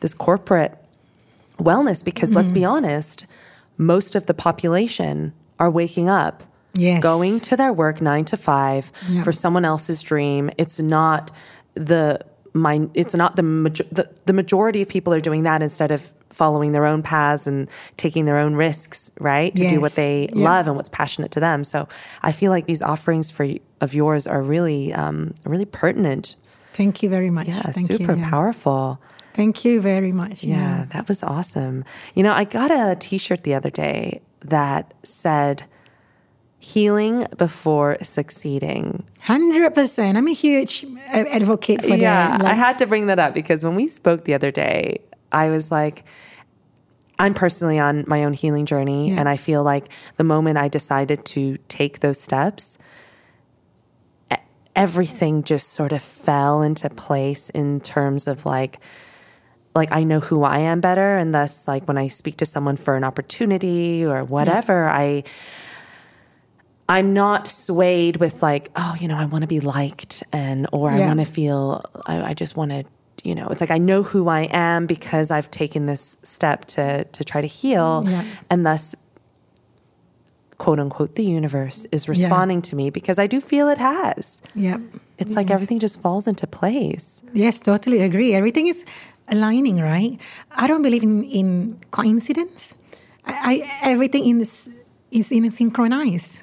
[0.00, 0.74] this corporate
[1.58, 2.38] wellness because mm-hmm.
[2.38, 2.70] let's be mm-hmm.
[2.70, 3.26] honest,
[3.78, 6.42] most of the population are waking up,
[6.74, 7.02] yes.
[7.02, 9.22] going to their work nine to five yeah.
[9.22, 10.50] for someone else's dream.
[10.58, 11.30] It's not
[11.74, 12.20] the
[12.54, 16.72] my, it's not the, the the majority of people are doing that instead of following
[16.72, 19.54] their own paths and taking their own risks, right?
[19.54, 19.72] To yes.
[19.72, 21.64] do what they love and what's passionate to them.
[21.64, 21.88] So
[22.22, 23.46] I feel like these offerings for
[23.80, 26.36] of yours are really, um, really pertinent.
[26.72, 27.48] Thank you very much.
[27.48, 28.30] Yeah, Thank super you, yeah.
[28.30, 29.00] powerful.
[29.38, 30.42] Thank you very much.
[30.42, 31.84] Yeah, yeah, that was awesome.
[32.16, 35.62] You know, I got a T-shirt the other day that said
[36.58, 39.04] healing before succeeding.
[39.26, 40.16] 100%.
[40.16, 42.42] I'm a huge uh, advocate for yeah, that.
[42.42, 45.50] Like, I had to bring that up because when we spoke the other day, I
[45.50, 46.02] was like,
[47.20, 49.10] I'm personally on my own healing journey.
[49.10, 49.20] Yeah.
[49.20, 52.76] And I feel like the moment I decided to take those steps,
[54.74, 58.80] everything just sort of fell into place in terms of like,
[59.78, 61.16] like I know who I am better.
[61.16, 64.96] And thus, like when I speak to someone for an opportunity or whatever, yeah.
[64.96, 65.24] I,
[66.88, 70.90] I'm not swayed with like, oh, you know, I want to be liked and, or
[70.90, 72.84] I want to feel, I, I just want to
[73.24, 77.04] you know, it's like I know who I am because I've taken this step to
[77.04, 78.24] to try to heal, yeah.
[78.48, 78.94] and thus
[80.58, 84.42] quote unquote the universe is responding to me because I do feel it has.
[84.54, 84.78] Yeah.
[85.18, 87.22] It's like everything just falls into place.
[87.32, 88.34] Yes, totally agree.
[88.34, 88.84] Everything is
[89.30, 90.20] aligning, right?
[90.50, 92.74] I don't believe in, in coincidence.
[93.24, 94.68] I, I everything in this
[95.10, 96.38] is in synchronized.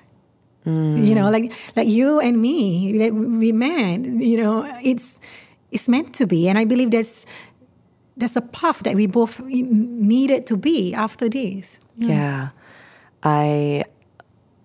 [0.68, 4.02] You know, like like you and me, that we met.
[4.02, 5.20] You know, it's
[5.70, 7.28] it's meant to be, and I believe that's
[8.18, 11.80] that's a path that we both needed to be after this.
[11.98, 12.50] Yeah.
[13.24, 13.84] I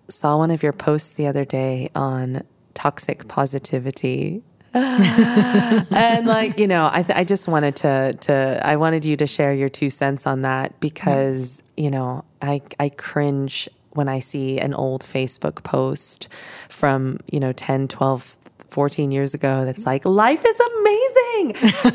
[0.07, 4.43] saw one of your posts the other day on toxic positivity.
[4.73, 9.27] and like you know I, th- I just wanted to to i wanted you to
[9.27, 14.59] share your two cents on that because you know i i cringe when i see
[14.59, 16.29] an old facebook post
[16.69, 18.37] from you know 10 12
[18.69, 19.89] 14 years ago that's mm-hmm.
[19.89, 20.90] like life is amazing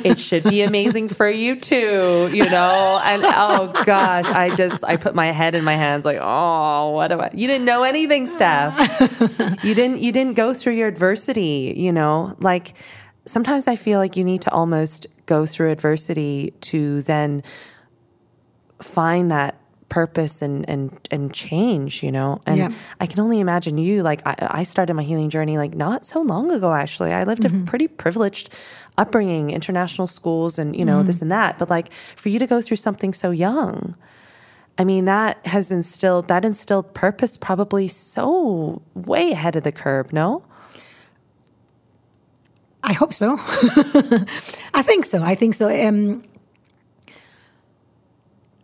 [0.04, 3.00] it should be amazing for you too you know?
[3.04, 7.12] And oh gosh i just i put my head in my hands like oh what
[7.12, 8.76] am i you didn't know anything steph.
[9.62, 12.34] You didn't you didn't go through your adversity you know?
[12.40, 12.74] Like
[13.24, 17.42] sometimes i feel like you need to almost go through adversity to then
[18.80, 22.72] find that purpose and and and change you know and Yeah.
[23.00, 26.20] i can only imagine you like I, I started my healing journey like not so
[26.22, 28.52] long ago actually i lived a pretty privileged
[28.98, 32.60] upbringing international schools and you know this and that but like for you to go
[32.60, 33.94] through something so young
[34.76, 40.12] i mean that has instilled that instilled purpose probably so way ahead of the curve
[40.12, 40.42] no
[42.88, 43.36] I hope so.
[44.74, 45.20] I think so.
[45.20, 45.66] I think so.
[45.68, 46.22] Um,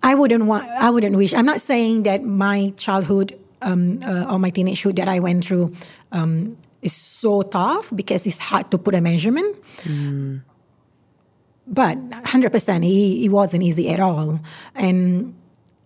[0.02, 0.68] I wouldn't want.
[0.68, 1.32] I wouldn't wish.
[1.34, 5.72] I'm not saying that my childhood um, uh, or my teenagehood that I went through
[6.10, 9.56] um, is so tough because it's hard to put a measurement.
[11.66, 14.40] But 100%, it, it wasn't easy at all,
[14.74, 15.34] and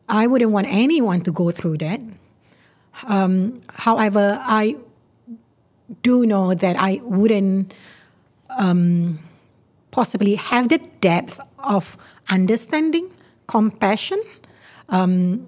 [0.09, 2.01] I wouldn't want anyone to go through that.
[3.07, 4.77] Um, however, I
[6.03, 7.75] do know that I wouldn't
[8.59, 9.19] um,
[9.91, 11.97] possibly have the depth of
[12.31, 13.11] understanding,
[13.47, 14.21] compassion,
[14.89, 15.47] um,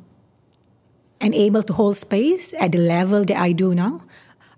[1.21, 4.03] and able to hold space at the level that I do now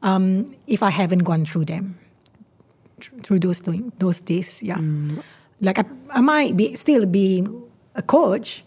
[0.02, 1.98] um, if I haven't gone through them,
[3.22, 4.62] through those doing, those days.
[4.62, 4.78] Yeah,
[5.60, 7.46] like I, I might be still be
[7.94, 8.64] a coach,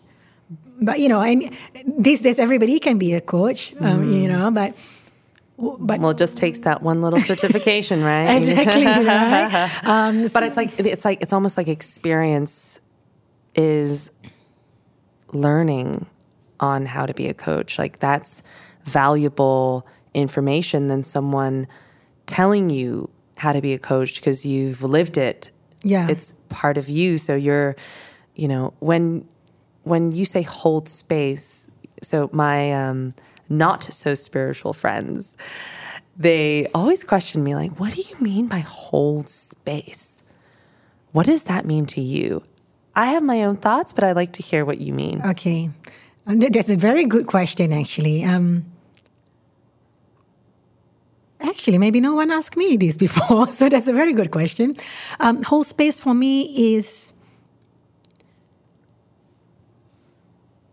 [0.81, 1.55] but you know, and
[1.97, 3.73] these days everybody can be a coach.
[3.79, 4.75] Um, You know, but
[5.57, 9.69] but well it just takes that one little certification right exactly right.
[9.85, 12.79] Um, but it's like it's like it's almost like experience
[13.55, 14.09] is
[15.33, 16.05] learning
[16.59, 17.77] on how to be a coach.
[17.77, 18.41] Like that's
[18.85, 21.67] valuable information than someone
[22.25, 25.51] telling you how to be a coach because you've lived it.
[25.83, 26.07] Yeah.
[26.07, 27.17] it's part of you.
[27.17, 27.75] So you're
[28.35, 29.27] you know when
[29.83, 31.69] when you say hold space
[32.01, 33.13] so my um
[33.49, 35.37] not so spiritual friends
[36.17, 40.23] they always question me like what do you mean by hold space?
[41.11, 42.43] What does that mean to you
[42.95, 45.69] i have my own thoughts but I'd like to hear what you mean Okay.
[46.25, 48.23] Um, That's a very good question, actually.
[48.23, 48.65] Um,
[51.41, 54.75] actually, maybe no one asked me this before, so that's a very good question.
[55.19, 57.13] Um, whole space for me is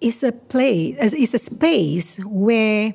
[0.00, 2.94] is a place, is is a space where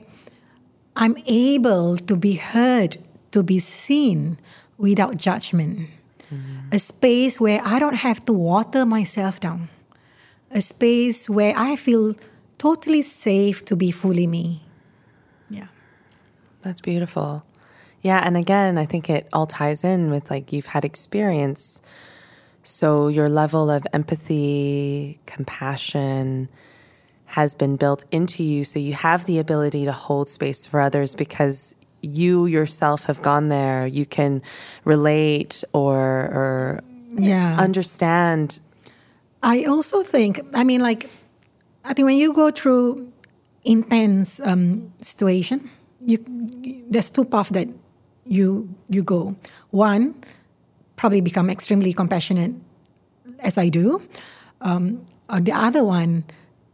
[0.95, 2.97] I'm able to be heard,
[3.31, 4.39] to be seen
[4.77, 5.89] without judgment.
[6.75, 9.69] A space where I don't have to water myself down
[10.51, 12.15] a space where I feel
[12.57, 14.61] totally safe to be fully me.
[15.49, 15.67] Yeah.
[16.61, 17.45] That's beautiful.
[18.01, 21.81] Yeah, and again, I think it all ties in with like you've had experience.
[22.63, 26.49] So your level of empathy, compassion
[27.25, 28.63] has been built into you.
[28.63, 31.75] So you have the ability to hold space for others because
[32.05, 33.87] you yourself have gone there.
[33.87, 34.41] You can
[34.85, 35.97] relate or
[36.31, 36.79] or
[37.17, 37.57] Yeah.
[37.57, 38.59] understand.
[39.41, 41.09] I also think, I mean, like,
[41.85, 43.07] I think when you go through
[43.63, 45.69] intense um, situation,
[46.01, 46.17] you,
[46.89, 47.67] there's two paths that
[48.25, 49.35] you you go.
[49.71, 50.13] One,
[50.97, 52.53] probably become extremely compassionate,
[53.39, 54.01] as I do.
[54.61, 56.23] Um, or the other one,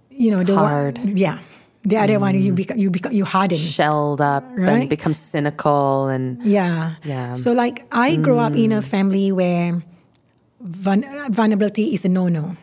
[0.10, 0.98] you know, the Hard.
[1.00, 1.40] One, yeah,
[1.84, 3.58] the other one you become you become you harden.
[3.58, 4.90] Shelled up and Right.
[4.90, 6.94] become cynical and Yeah.
[7.04, 7.34] Yeah.
[7.34, 9.82] So like I grew up in a family where
[10.62, 12.56] vulnerability is a no-no.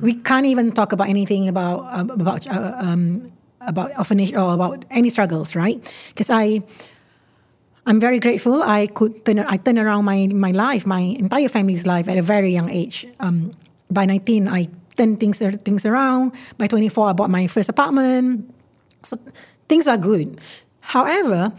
[0.00, 3.28] We can't even talk about anything about um, about uh, um,
[3.60, 5.78] about orphanage or about any struggles, right?
[6.08, 6.62] Because I.
[7.86, 8.62] I'm very grateful.
[8.64, 9.40] I could turn.
[9.40, 13.04] I turned around my my life, my entire family's life at a very young age.
[13.20, 13.52] Um,
[13.92, 16.32] by 19, I turned things things around.
[16.58, 18.52] By 24, I bought my first apartment.
[19.02, 19.18] So
[19.68, 20.40] things are good.
[20.80, 21.52] However,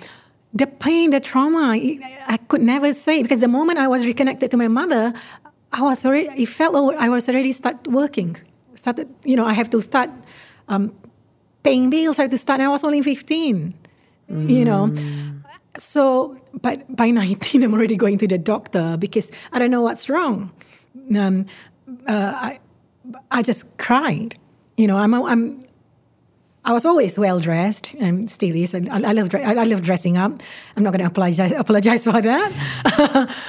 [0.53, 4.57] the pain, the trauma, I could never say because the moment I was reconnected to
[4.57, 5.13] my mother,
[5.73, 6.29] I was already.
[6.41, 8.37] It felt I was already start working.
[8.75, 10.09] Started, you know, I have to start
[10.69, 10.95] um,
[11.63, 12.19] paying bills.
[12.19, 12.61] I have to start.
[12.61, 13.73] I was only fifteen.
[14.31, 14.49] Mm.
[14.49, 14.95] You know,
[15.77, 20.09] so but by nineteen, I'm already going to the doctor because I don't know what's
[20.09, 20.51] wrong.
[21.17, 21.45] Um,
[22.07, 22.59] uh, I
[23.31, 24.35] I just cried.
[24.77, 25.65] You know, I'm I'm
[26.65, 28.73] I was always well dressed and still is.
[28.73, 30.41] And I, I love I, love dressing up.
[30.75, 32.51] I'm not going to apologize apologize for that.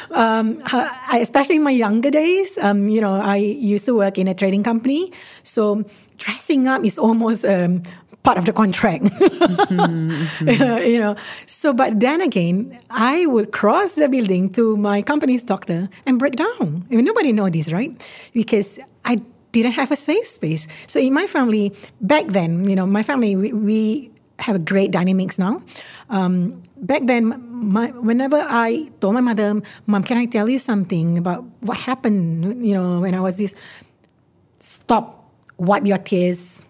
[0.11, 4.28] um, I, especially in my younger days, um, you know, I used to work in
[4.28, 5.82] a trading company, so
[6.18, 7.82] dressing up is almost um,
[8.22, 9.04] part of the contract.
[9.04, 10.84] mm-hmm.
[10.84, 15.88] you know, so but then again, I would cross the building to my company's doctor
[16.04, 16.84] and break down.
[16.90, 17.96] I mean, nobody knows this, right?
[18.34, 19.16] Because I
[19.62, 20.68] didn't have a safe space.
[20.86, 24.90] So in my family, back then, you know, my family, we, we have a great
[24.90, 25.62] dynamics now.
[26.11, 31.18] Um, back then, my, whenever I told my mother, Mom, can I tell you something
[31.18, 33.54] about what happened, you know, when I was this,
[34.59, 36.66] stop, wipe your tears,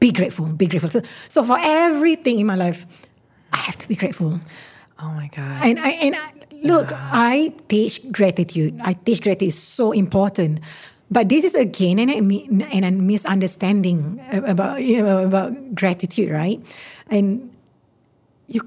[0.00, 0.90] be grateful, be grateful.
[0.90, 2.86] So, so for everything in my life,
[3.52, 4.38] I have to be grateful.
[4.98, 5.64] Oh my God.
[5.64, 6.32] And I, and I,
[6.62, 7.10] look, yeah.
[7.12, 8.80] I teach gratitude.
[8.82, 10.60] I teach gratitude is so important.
[11.12, 16.58] But this is again an, an, a misunderstanding about you know, about gratitude, right?
[17.10, 17.54] And
[18.48, 18.66] you,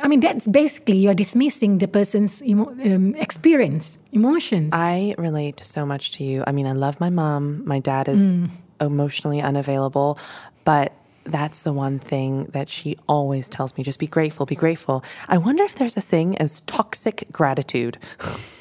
[0.00, 4.70] I mean, that's basically you're dismissing the person's emo, um, experience, emotions.
[4.72, 6.42] I relate so much to you.
[6.44, 7.64] I mean, I love my mom.
[7.64, 8.50] My dad is mm.
[8.80, 10.18] emotionally unavailable,
[10.64, 15.04] but that's the one thing that she always tells me just be grateful, be grateful.
[15.28, 17.98] I wonder if there's a thing as toxic gratitude.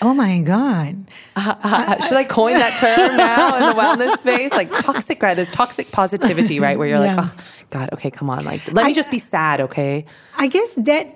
[0.00, 1.04] Oh my God.
[1.34, 4.52] Uh, uh, should I coin that term now in the wellness space?
[4.52, 5.34] Like toxic, right?
[5.34, 6.78] There's toxic positivity, right?
[6.78, 7.16] Where you're yeah.
[7.16, 7.36] like, oh,
[7.70, 8.44] God, okay, come on.
[8.44, 10.04] Like, let I, me just be sad, okay?
[10.36, 11.14] I guess that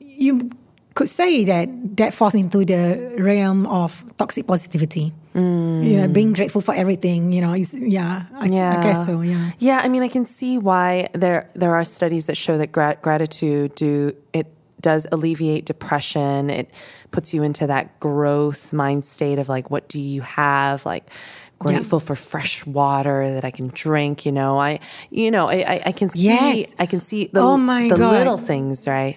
[0.00, 0.50] you
[0.94, 5.12] could say that that falls into the realm of toxic positivity.
[5.34, 5.84] Mm.
[5.84, 7.32] You know, being grateful for everything.
[7.32, 9.20] You know, is yeah, I, yeah, I guess so.
[9.20, 9.80] Yeah, yeah.
[9.82, 13.74] I mean, I can see why there there are studies that show that gra- gratitude
[13.74, 14.46] do it
[14.84, 16.50] does alleviate depression.
[16.50, 16.70] It
[17.10, 20.86] puts you into that growth mind state of like, what do you have?
[20.86, 21.10] Like,
[21.58, 22.06] grateful yeah.
[22.06, 24.26] for fresh water that I can drink.
[24.26, 24.80] You know, I,
[25.10, 26.74] you know, I, I, I can see, yes.
[26.78, 28.12] I can see the, oh my the God.
[28.12, 29.16] little things, right?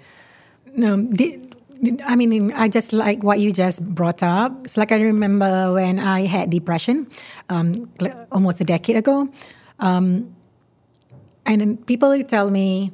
[0.76, 1.40] No, the,
[2.06, 4.66] I mean, I just like what you just brought up.
[4.66, 7.08] It's like I remember when I had depression
[7.50, 7.92] um,
[8.32, 9.30] almost a decade ago.
[9.80, 10.34] Um,
[11.46, 12.92] and people tell me,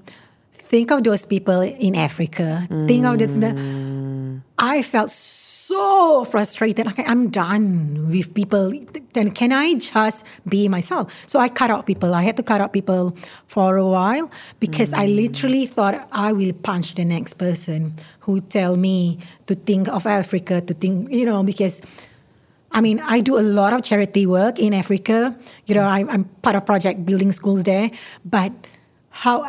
[0.73, 2.65] think of those people in Africa.
[2.67, 2.87] Mm.
[2.87, 3.37] Think of this.
[4.57, 6.87] I felt so frustrated.
[6.87, 8.73] Okay, I'm done with people.
[9.13, 11.13] Then can I just be myself?
[11.29, 12.15] So I cut out people.
[12.15, 13.15] I had to cut out people
[13.45, 14.97] for a while because mm.
[14.97, 20.07] I literally thought I will punch the next person who tell me to think of
[20.07, 21.81] Africa, to think, you know, because.
[22.75, 25.37] I mean, I do a lot of charity work in Africa.
[25.67, 27.91] You know, I, am part of project building schools there.
[28.25, 28.51] But
[29.11, 29.45] how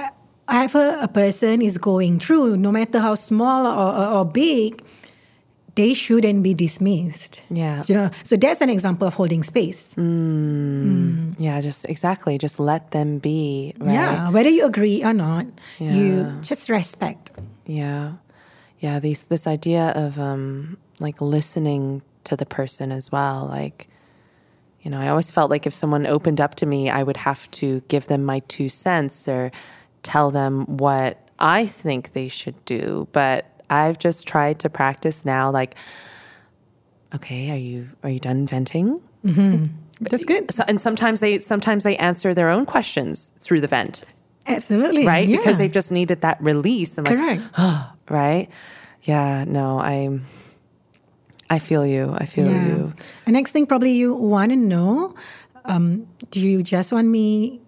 [0.55, 4.83] whatever a person is going through, no matter how small or, or, or big,
[5.75, 7.43] they shouldn't be dismissed.
[7.51, 7.83] Yeah.
[7.89, 9.95] You know, so that's an example of holding space.
[9.97, 10.85] Mm.
[10.85, 11.35] Mm.
[11.39, 12.39] Yeah, just exactly.
[12.39, 13.75] Just let them be.
[13.79, 13.95] Right?
[13.95, 14.31] Yeah.
[14.31, 15.47] Whether you agree or not,
[15.81, 15.93] yeah.
[15.93, 17.33] you just respect.
[17.67, 18.13] Yeah.
[18.79, 19.01] Yeah.
[19.01, 23.47] These, this idea of um, like listening to the person as well.
[23.51, 23.89] Like,
[24.83, 27.51] you know, I always felt like if someone opened up to me, I would have
[27.53, 29.51] to give them my two cents or
[30.05, 35.51] tell them what I think they should do, but I've just tried to practice now
[35.51, 35.77] like
[37.15, 39.01] okay, are you are you done venting?
[39.25, 39.67] Mm-hmm.
[40.01, 40.51] That's good.
[40.53, 44.05] So, and sometimes they sometimes they answer their own questions through the vent.
[44.47, 45.07] Absolutely.
[45.07, 45.27] Right?
[45.27, 45.39] Yeah.
[45.39, 47.43] Because they've just needed that release and like Correct.
[47.57, 48.51] Oh, right?
[49.03, 50.21] Yeah, no, I
[51.49, 52.13] I feel you.
[52.13, 52.67] I feel yeah.
[52.67, 52.93] you.
[53.25, 55.15] The next thing probably you want to know
[55.65, 57.61] um, do you just want me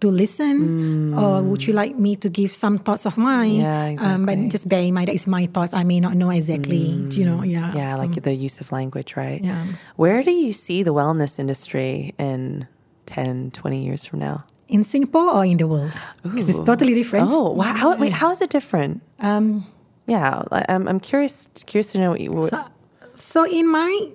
[0.00, 1.20] to listen mm.
[1.20, 3.54] or would you like me to give some thoughts of mine?
[3.54, 4.14] Yeah exactly.
[4.14, 5.74] Um, but just bear in mind that it's my thoughts.
[5.74, 7.16] I may not know exactly mm.
[7.16, 7.42] you know?
[7.42, 9.42] Yeah yeah so, like the use of language right?
[9.42, 9.64] Yeah.
[9.96, 12.68] Where do you see the wellness industry in
[13.06, 14.44] 10 20 years from now?
[14.68, 15.92] In singapore or in the world?
[16.22, 17.26] Because it's totally different.
[17.28, 19.02] Oh wow how, wait how is it different?
[19.18, 19.66] Um
[20.06, 22.64] yeah i'm, I'm curious curious to know what you what, so,
[23.12, 24.08] so in my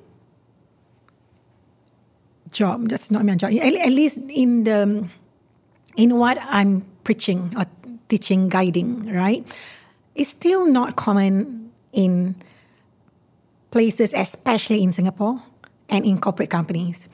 [2.51, 3.51] job that's not my job.
[3.53, 5.05] At, at least in the
[5.95, 7.65] in what I'm preaching or
[8.09, 9.45] teaching, guiding, right?
[10.15, 12.35] It's still not common in
[13.71, 15.41] places, especially in Singapore
[15.89, 17.09] and in corporate companies.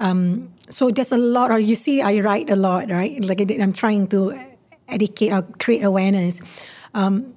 [0.00, 3.22] Um, so there's a lot, or you see, I write a lot, right?
[3.24, 4.38] Like I'm trying to
[4.88, 6.42] educate or create awareness.
[6.94, 7.34] Um,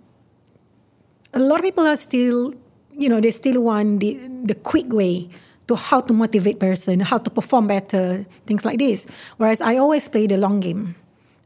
[1.33, 2.53] a lot of people are still,
[2.97, 5.29] you know, they still want the, the quick way
[5.68, 9.07] to how to motivate person, how to perform better, things like this.
[9.38, 10.95] Whereas I always play the long game,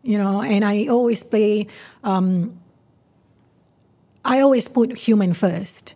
[0.03, 1.67] you know, and I always play,
[2.03, 2.57] um,
[4.25, 5.93] I always put human first.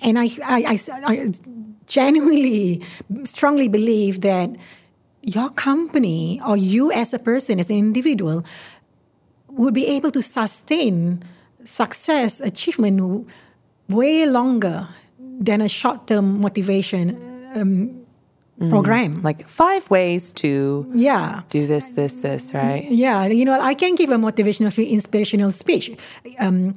[0.00, 1.26] And I, I, I, I
[1.86, 2.82] genuinely,
[3.24, 4.50] strongly believe that
[5.22, 8.44] your company or you as a person, as an individual,
[9.48, 11.22] would be able to sustain
[11.64, 13.28] success, achievement
[13.88, 14.88] way longer
[15.18, 17.27] than a short term motivation
[17.60, 18.06] um,
[18.60, 18.70] mm.
[18.70, 19.22] program.
[19.22, 22.90] Like five ways to yeah do this, this, this, right?
[22.90, 25.96] Yeah, you know, I can give a motivational, inspirational speech.
[26.38, 26.74] Um,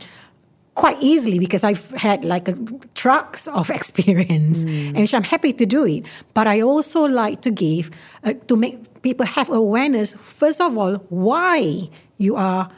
[0.73, 2.57] quite easily because I've had like a,
[2.95, 4.95] trucks of experience, mm.
[4.95, 6.05] and I'm happy to do it.
[6.33, 7.91] But I also like to give
[8.23, 10.13] uh, to make people have awareness.
[10.13, 12.69] First of all, why you are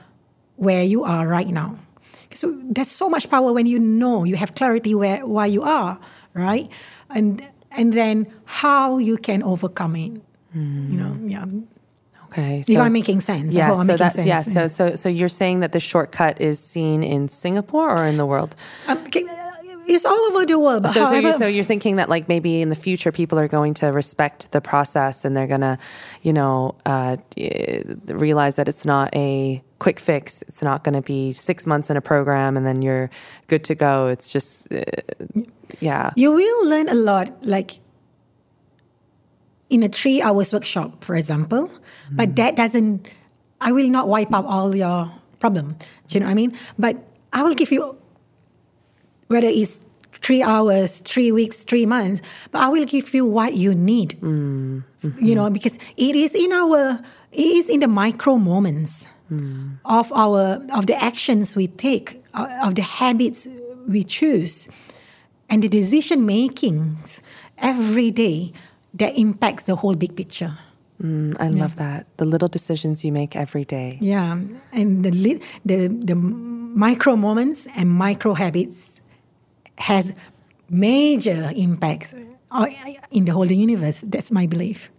[0.55, 1.77] where you are right now.
[2.33, 5.99] So there's so much power when you know you have clarity where why you are,
[6.33, 6.71] right?
[7.09, 7.45] And
[7.78, 10.13] and then how you can overcome it.
[10.55, 10.91] Mm.
[10.91, 11.45] You know, yeah.
[12.26, 12.63] Okay.
[12.63, 13.53] So, if I'm making sense.
[13.53, 13.74] Yeah.
[13.74, 14.28] so that's sense.
[14.28, 14.41] yeah.
[14.41, 18.26] So so so you're saying that the shortcut is seen in Singapore or in the
[18.26, 18.55] world?
[18.88, 19.03] Um,
[19.86, 20.89] it's all over the world.
[20.89, 23.47] So, however, so, you're, so you're thinking that like maybe in the future people are
[23.47, 25.78] going to respect the process and they're gonna,
[26.21, 27.17] you know, uh,
[28.07, 30.41] realize that it's not a quick fix.
[30.43, 33.09] It's not going to be six months in a program and then you're
[33.47, 34.07] good to go.
[34.07, 34.81] It's just, uh,
[35.81, 36.11] yeah.
[36.15, 37.79] You will learn a lot, like
[39.69, 41.67] in a three hours workshop, for example.
[41.67, 42.15] Mm.
[42.15, 43.11] But that doesn't.
[43.59, 45.75] I will not wipe out all your problem.
[46.07, 46.57] Do you know what I mean?
[46.79, 46.95] But
[47.34, 47.97] I will give you
[49.27, 49.84] whether it's
[50.21, 52.21] three hours, three weeks, three months,
[52.51, 54.15] but I will give you what you need.
[54.21, 54.84] Mm.
[55.03, 55.25] Mm-hmm.
[55.25, 57.03] You know, because it is in our,
[57.34, 59.77] it is in the micro moments mm.
[59.86, 63.47] of our of the actions we take, uh, of the habits
[63.88, 64.69] we choose,
[65.49, 67.21] and the decision makings
[67.57, 68.51] every day
[68.93, 70.57] that impacts the whole big picture.
[71.01, 71.61] Mm, I yeah.
[71.61, 72.05] love that.
[72.17, 73.97] The little decisions you make every day.
[74.01, 74.39] Yeah,
[74.71, 75.11] and the
[75.65, 78.99] the the micro moments and micro habits
[79.77, 80.15] has
[80.69, 82.15] major impacts
[82.51, 82.67] uh,
[83.11, 84.01] in the whole universe.
[84.01, 84.91] That's my belief.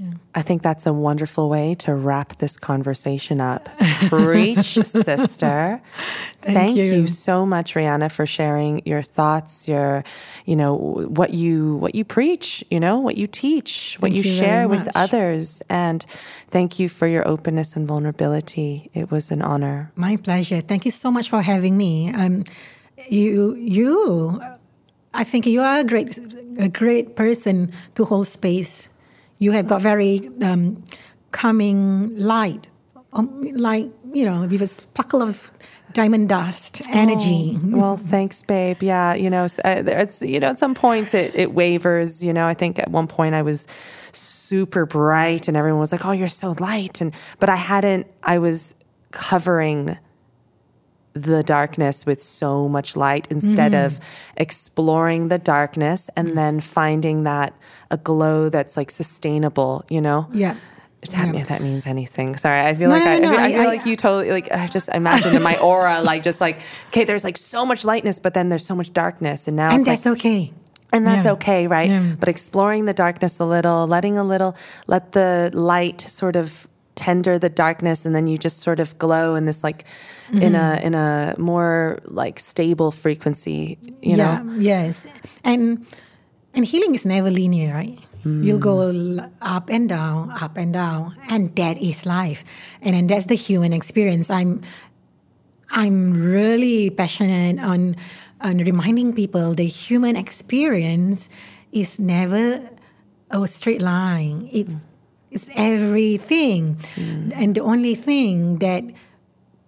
[0.00, 0.12] Yeah.
[0.32, 3.68] I think that's a wonderful way to wrap this conversation up.
[4.08, 5.80] Preach, sister.
[6.40, 6.84] Thank, Thank you.
[6.84, 7.06] you.
[7.08, 10.04] so much, Ryana, for sharing your thoughts, your,
[10.46, 14.22] you know, what you what you preach, you know, what you teach, what you, you
[14.22, 16.06] share with others, and
[16.50, 18.90] thank you for your openness and vulnerability.
[18.94, 19.90] It was an honor.
[19.96, 20.60] My pleasure.
[20.60, 22.14] Thank you so much for having me.
[22.14, 22.44] Um,
[23.08, 24.40] you you,
[25.12, 26.18] I think you are a great
[26.56, 28.90] a great person to hold space
[29.38, 30.82] you have got very um,
[31.32, 32.68] calming light,
[33.12, 35.52] um, like you know, with a sparkle of
[35.92, 37.56] diamond dust energy.
[37.56, 38.82] Oh, well, thanks, babe.
[38.82, 42.24] Yeah, you know, uh, it's you know, at some points it it wavers.
[42.24, 43.66] You know, I think at one point I was
[44.12, 48.06] super bright, and everyone was like, "Oh, you're so light," and but I hadn't.
[48.22, 48.74] I was
[49.10, 49.98] covering
[51.22, 53.86] the darkness with so much light instead mm.
[53.86, 54.00] of
[54.36, 56.34] exploring the darkness and mm.
[56.34, 57.54] then finding that
[57.90, 60.28] a glow that's like sustainable, you know?
[60.32, 60.56] Yeah.
[61.00, 61.40] If that, yeah.
[61.40, 62.36] if that means anything.
[62.36, 64.32] Sorry, I feel no, like no, I, no, I, I, feel I, like you totally
[64.32, 64.50] like.
[64.50, 68.18] I just imagine in my aura, like just like okay, there's like so much lightness,
[68.18, 70.52] but then there's so much darkness, and now and it's that's like, okay.
[70.92, 71.32] And that's yeah.
[71.32, 71.90] okay, right?
[71.90, 72.14] Yeah.
[72.18, 74.56] But exploring the darkness a little, letting a little,
[74.86, 76.66] let the light sort of
[76.98, 79.86] tender the darkness and then you just sort of glow in this like
[80.34, 80.42] mm-hmm.
[80.42, 80.86] in a mm-hmm.
[80.86, 85.06] in a more like stable frequency you yeah, know yes
[85.44, 85.86] and
[86.54, 87.96] and healing is never linear right
[88.26, 88.42] mm.
[88.42, 88.90] you'll go
[89.40, 92.42] up and down up and down and that is life
[92.82, 94.60] and then that's the human experience i'm
[95.70, 97.94] i'm really passionate on
[98.40, 101.30] on reminding people the human experience
[101.70, 102.58] is never
[103.30, 104.82] a straight line it's
[105.30, 106.76] it's everything.
[106.94, 107.32] Mm.
[107.34, 108.84] And the only thing that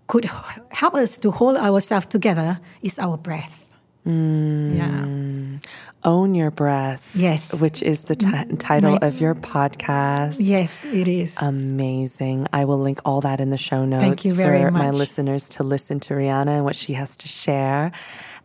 [0.06, 0.24] could
[0.70, 3.70] help us to hold ourselves together is our breath.
[4.06, 4.76] Mm.
[4.76, 5.70] Yeah.
[6.02, 7.12] Own Your Breath.
[7.14, 7.60] Yes.
[7.60, 10.36] Which is the t- title My, of your podcast.
[10.40, 11.36] Yes, it is.
[11.38, 12.46] Amazing.
[12.52, 14.82] I will link all that in the show notes Thank you very for much.
[14.82, 17.92] my listeners to listen to Ryana and what she has to share.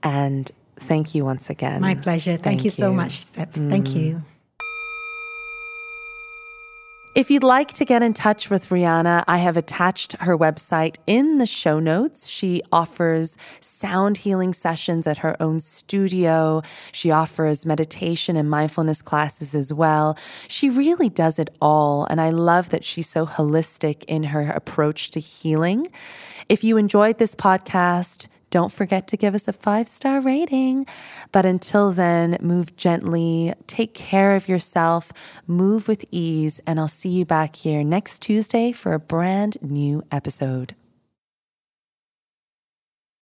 [0.03, 1.79] And thank you once again.
[1.79, 2.31] My pleasure.
[2.31, 3.53] Thank, thank you, you, so much, Steph.
[3.53, 3.69] Mm.
[3.69, 4.21] Thank you.
[7.15, 11.37] If you'd like to get in touch with Ryana, I have attached her website in
[11.37, 12.27] the show notes.
[12.27, 16.61] She offers sound healing sessions at her own studio.
[16.91, 20.17] She offers meditation and mindfulness classes as well.
[20.49, 22.05] She really does it all.
[22.09, 25.87] And I love that she's so holistic in her approach to healing.
[26.49, 30.85] If you enjoyed this podcast, don't forget to give us a five star rating.
[31.33, 35.11] But until then, move gently, take care of yourself,
[35.45, 40.03] move with ease, and I'll see you back here next Tuesday for a brand new
[40.09, 40.73] episode.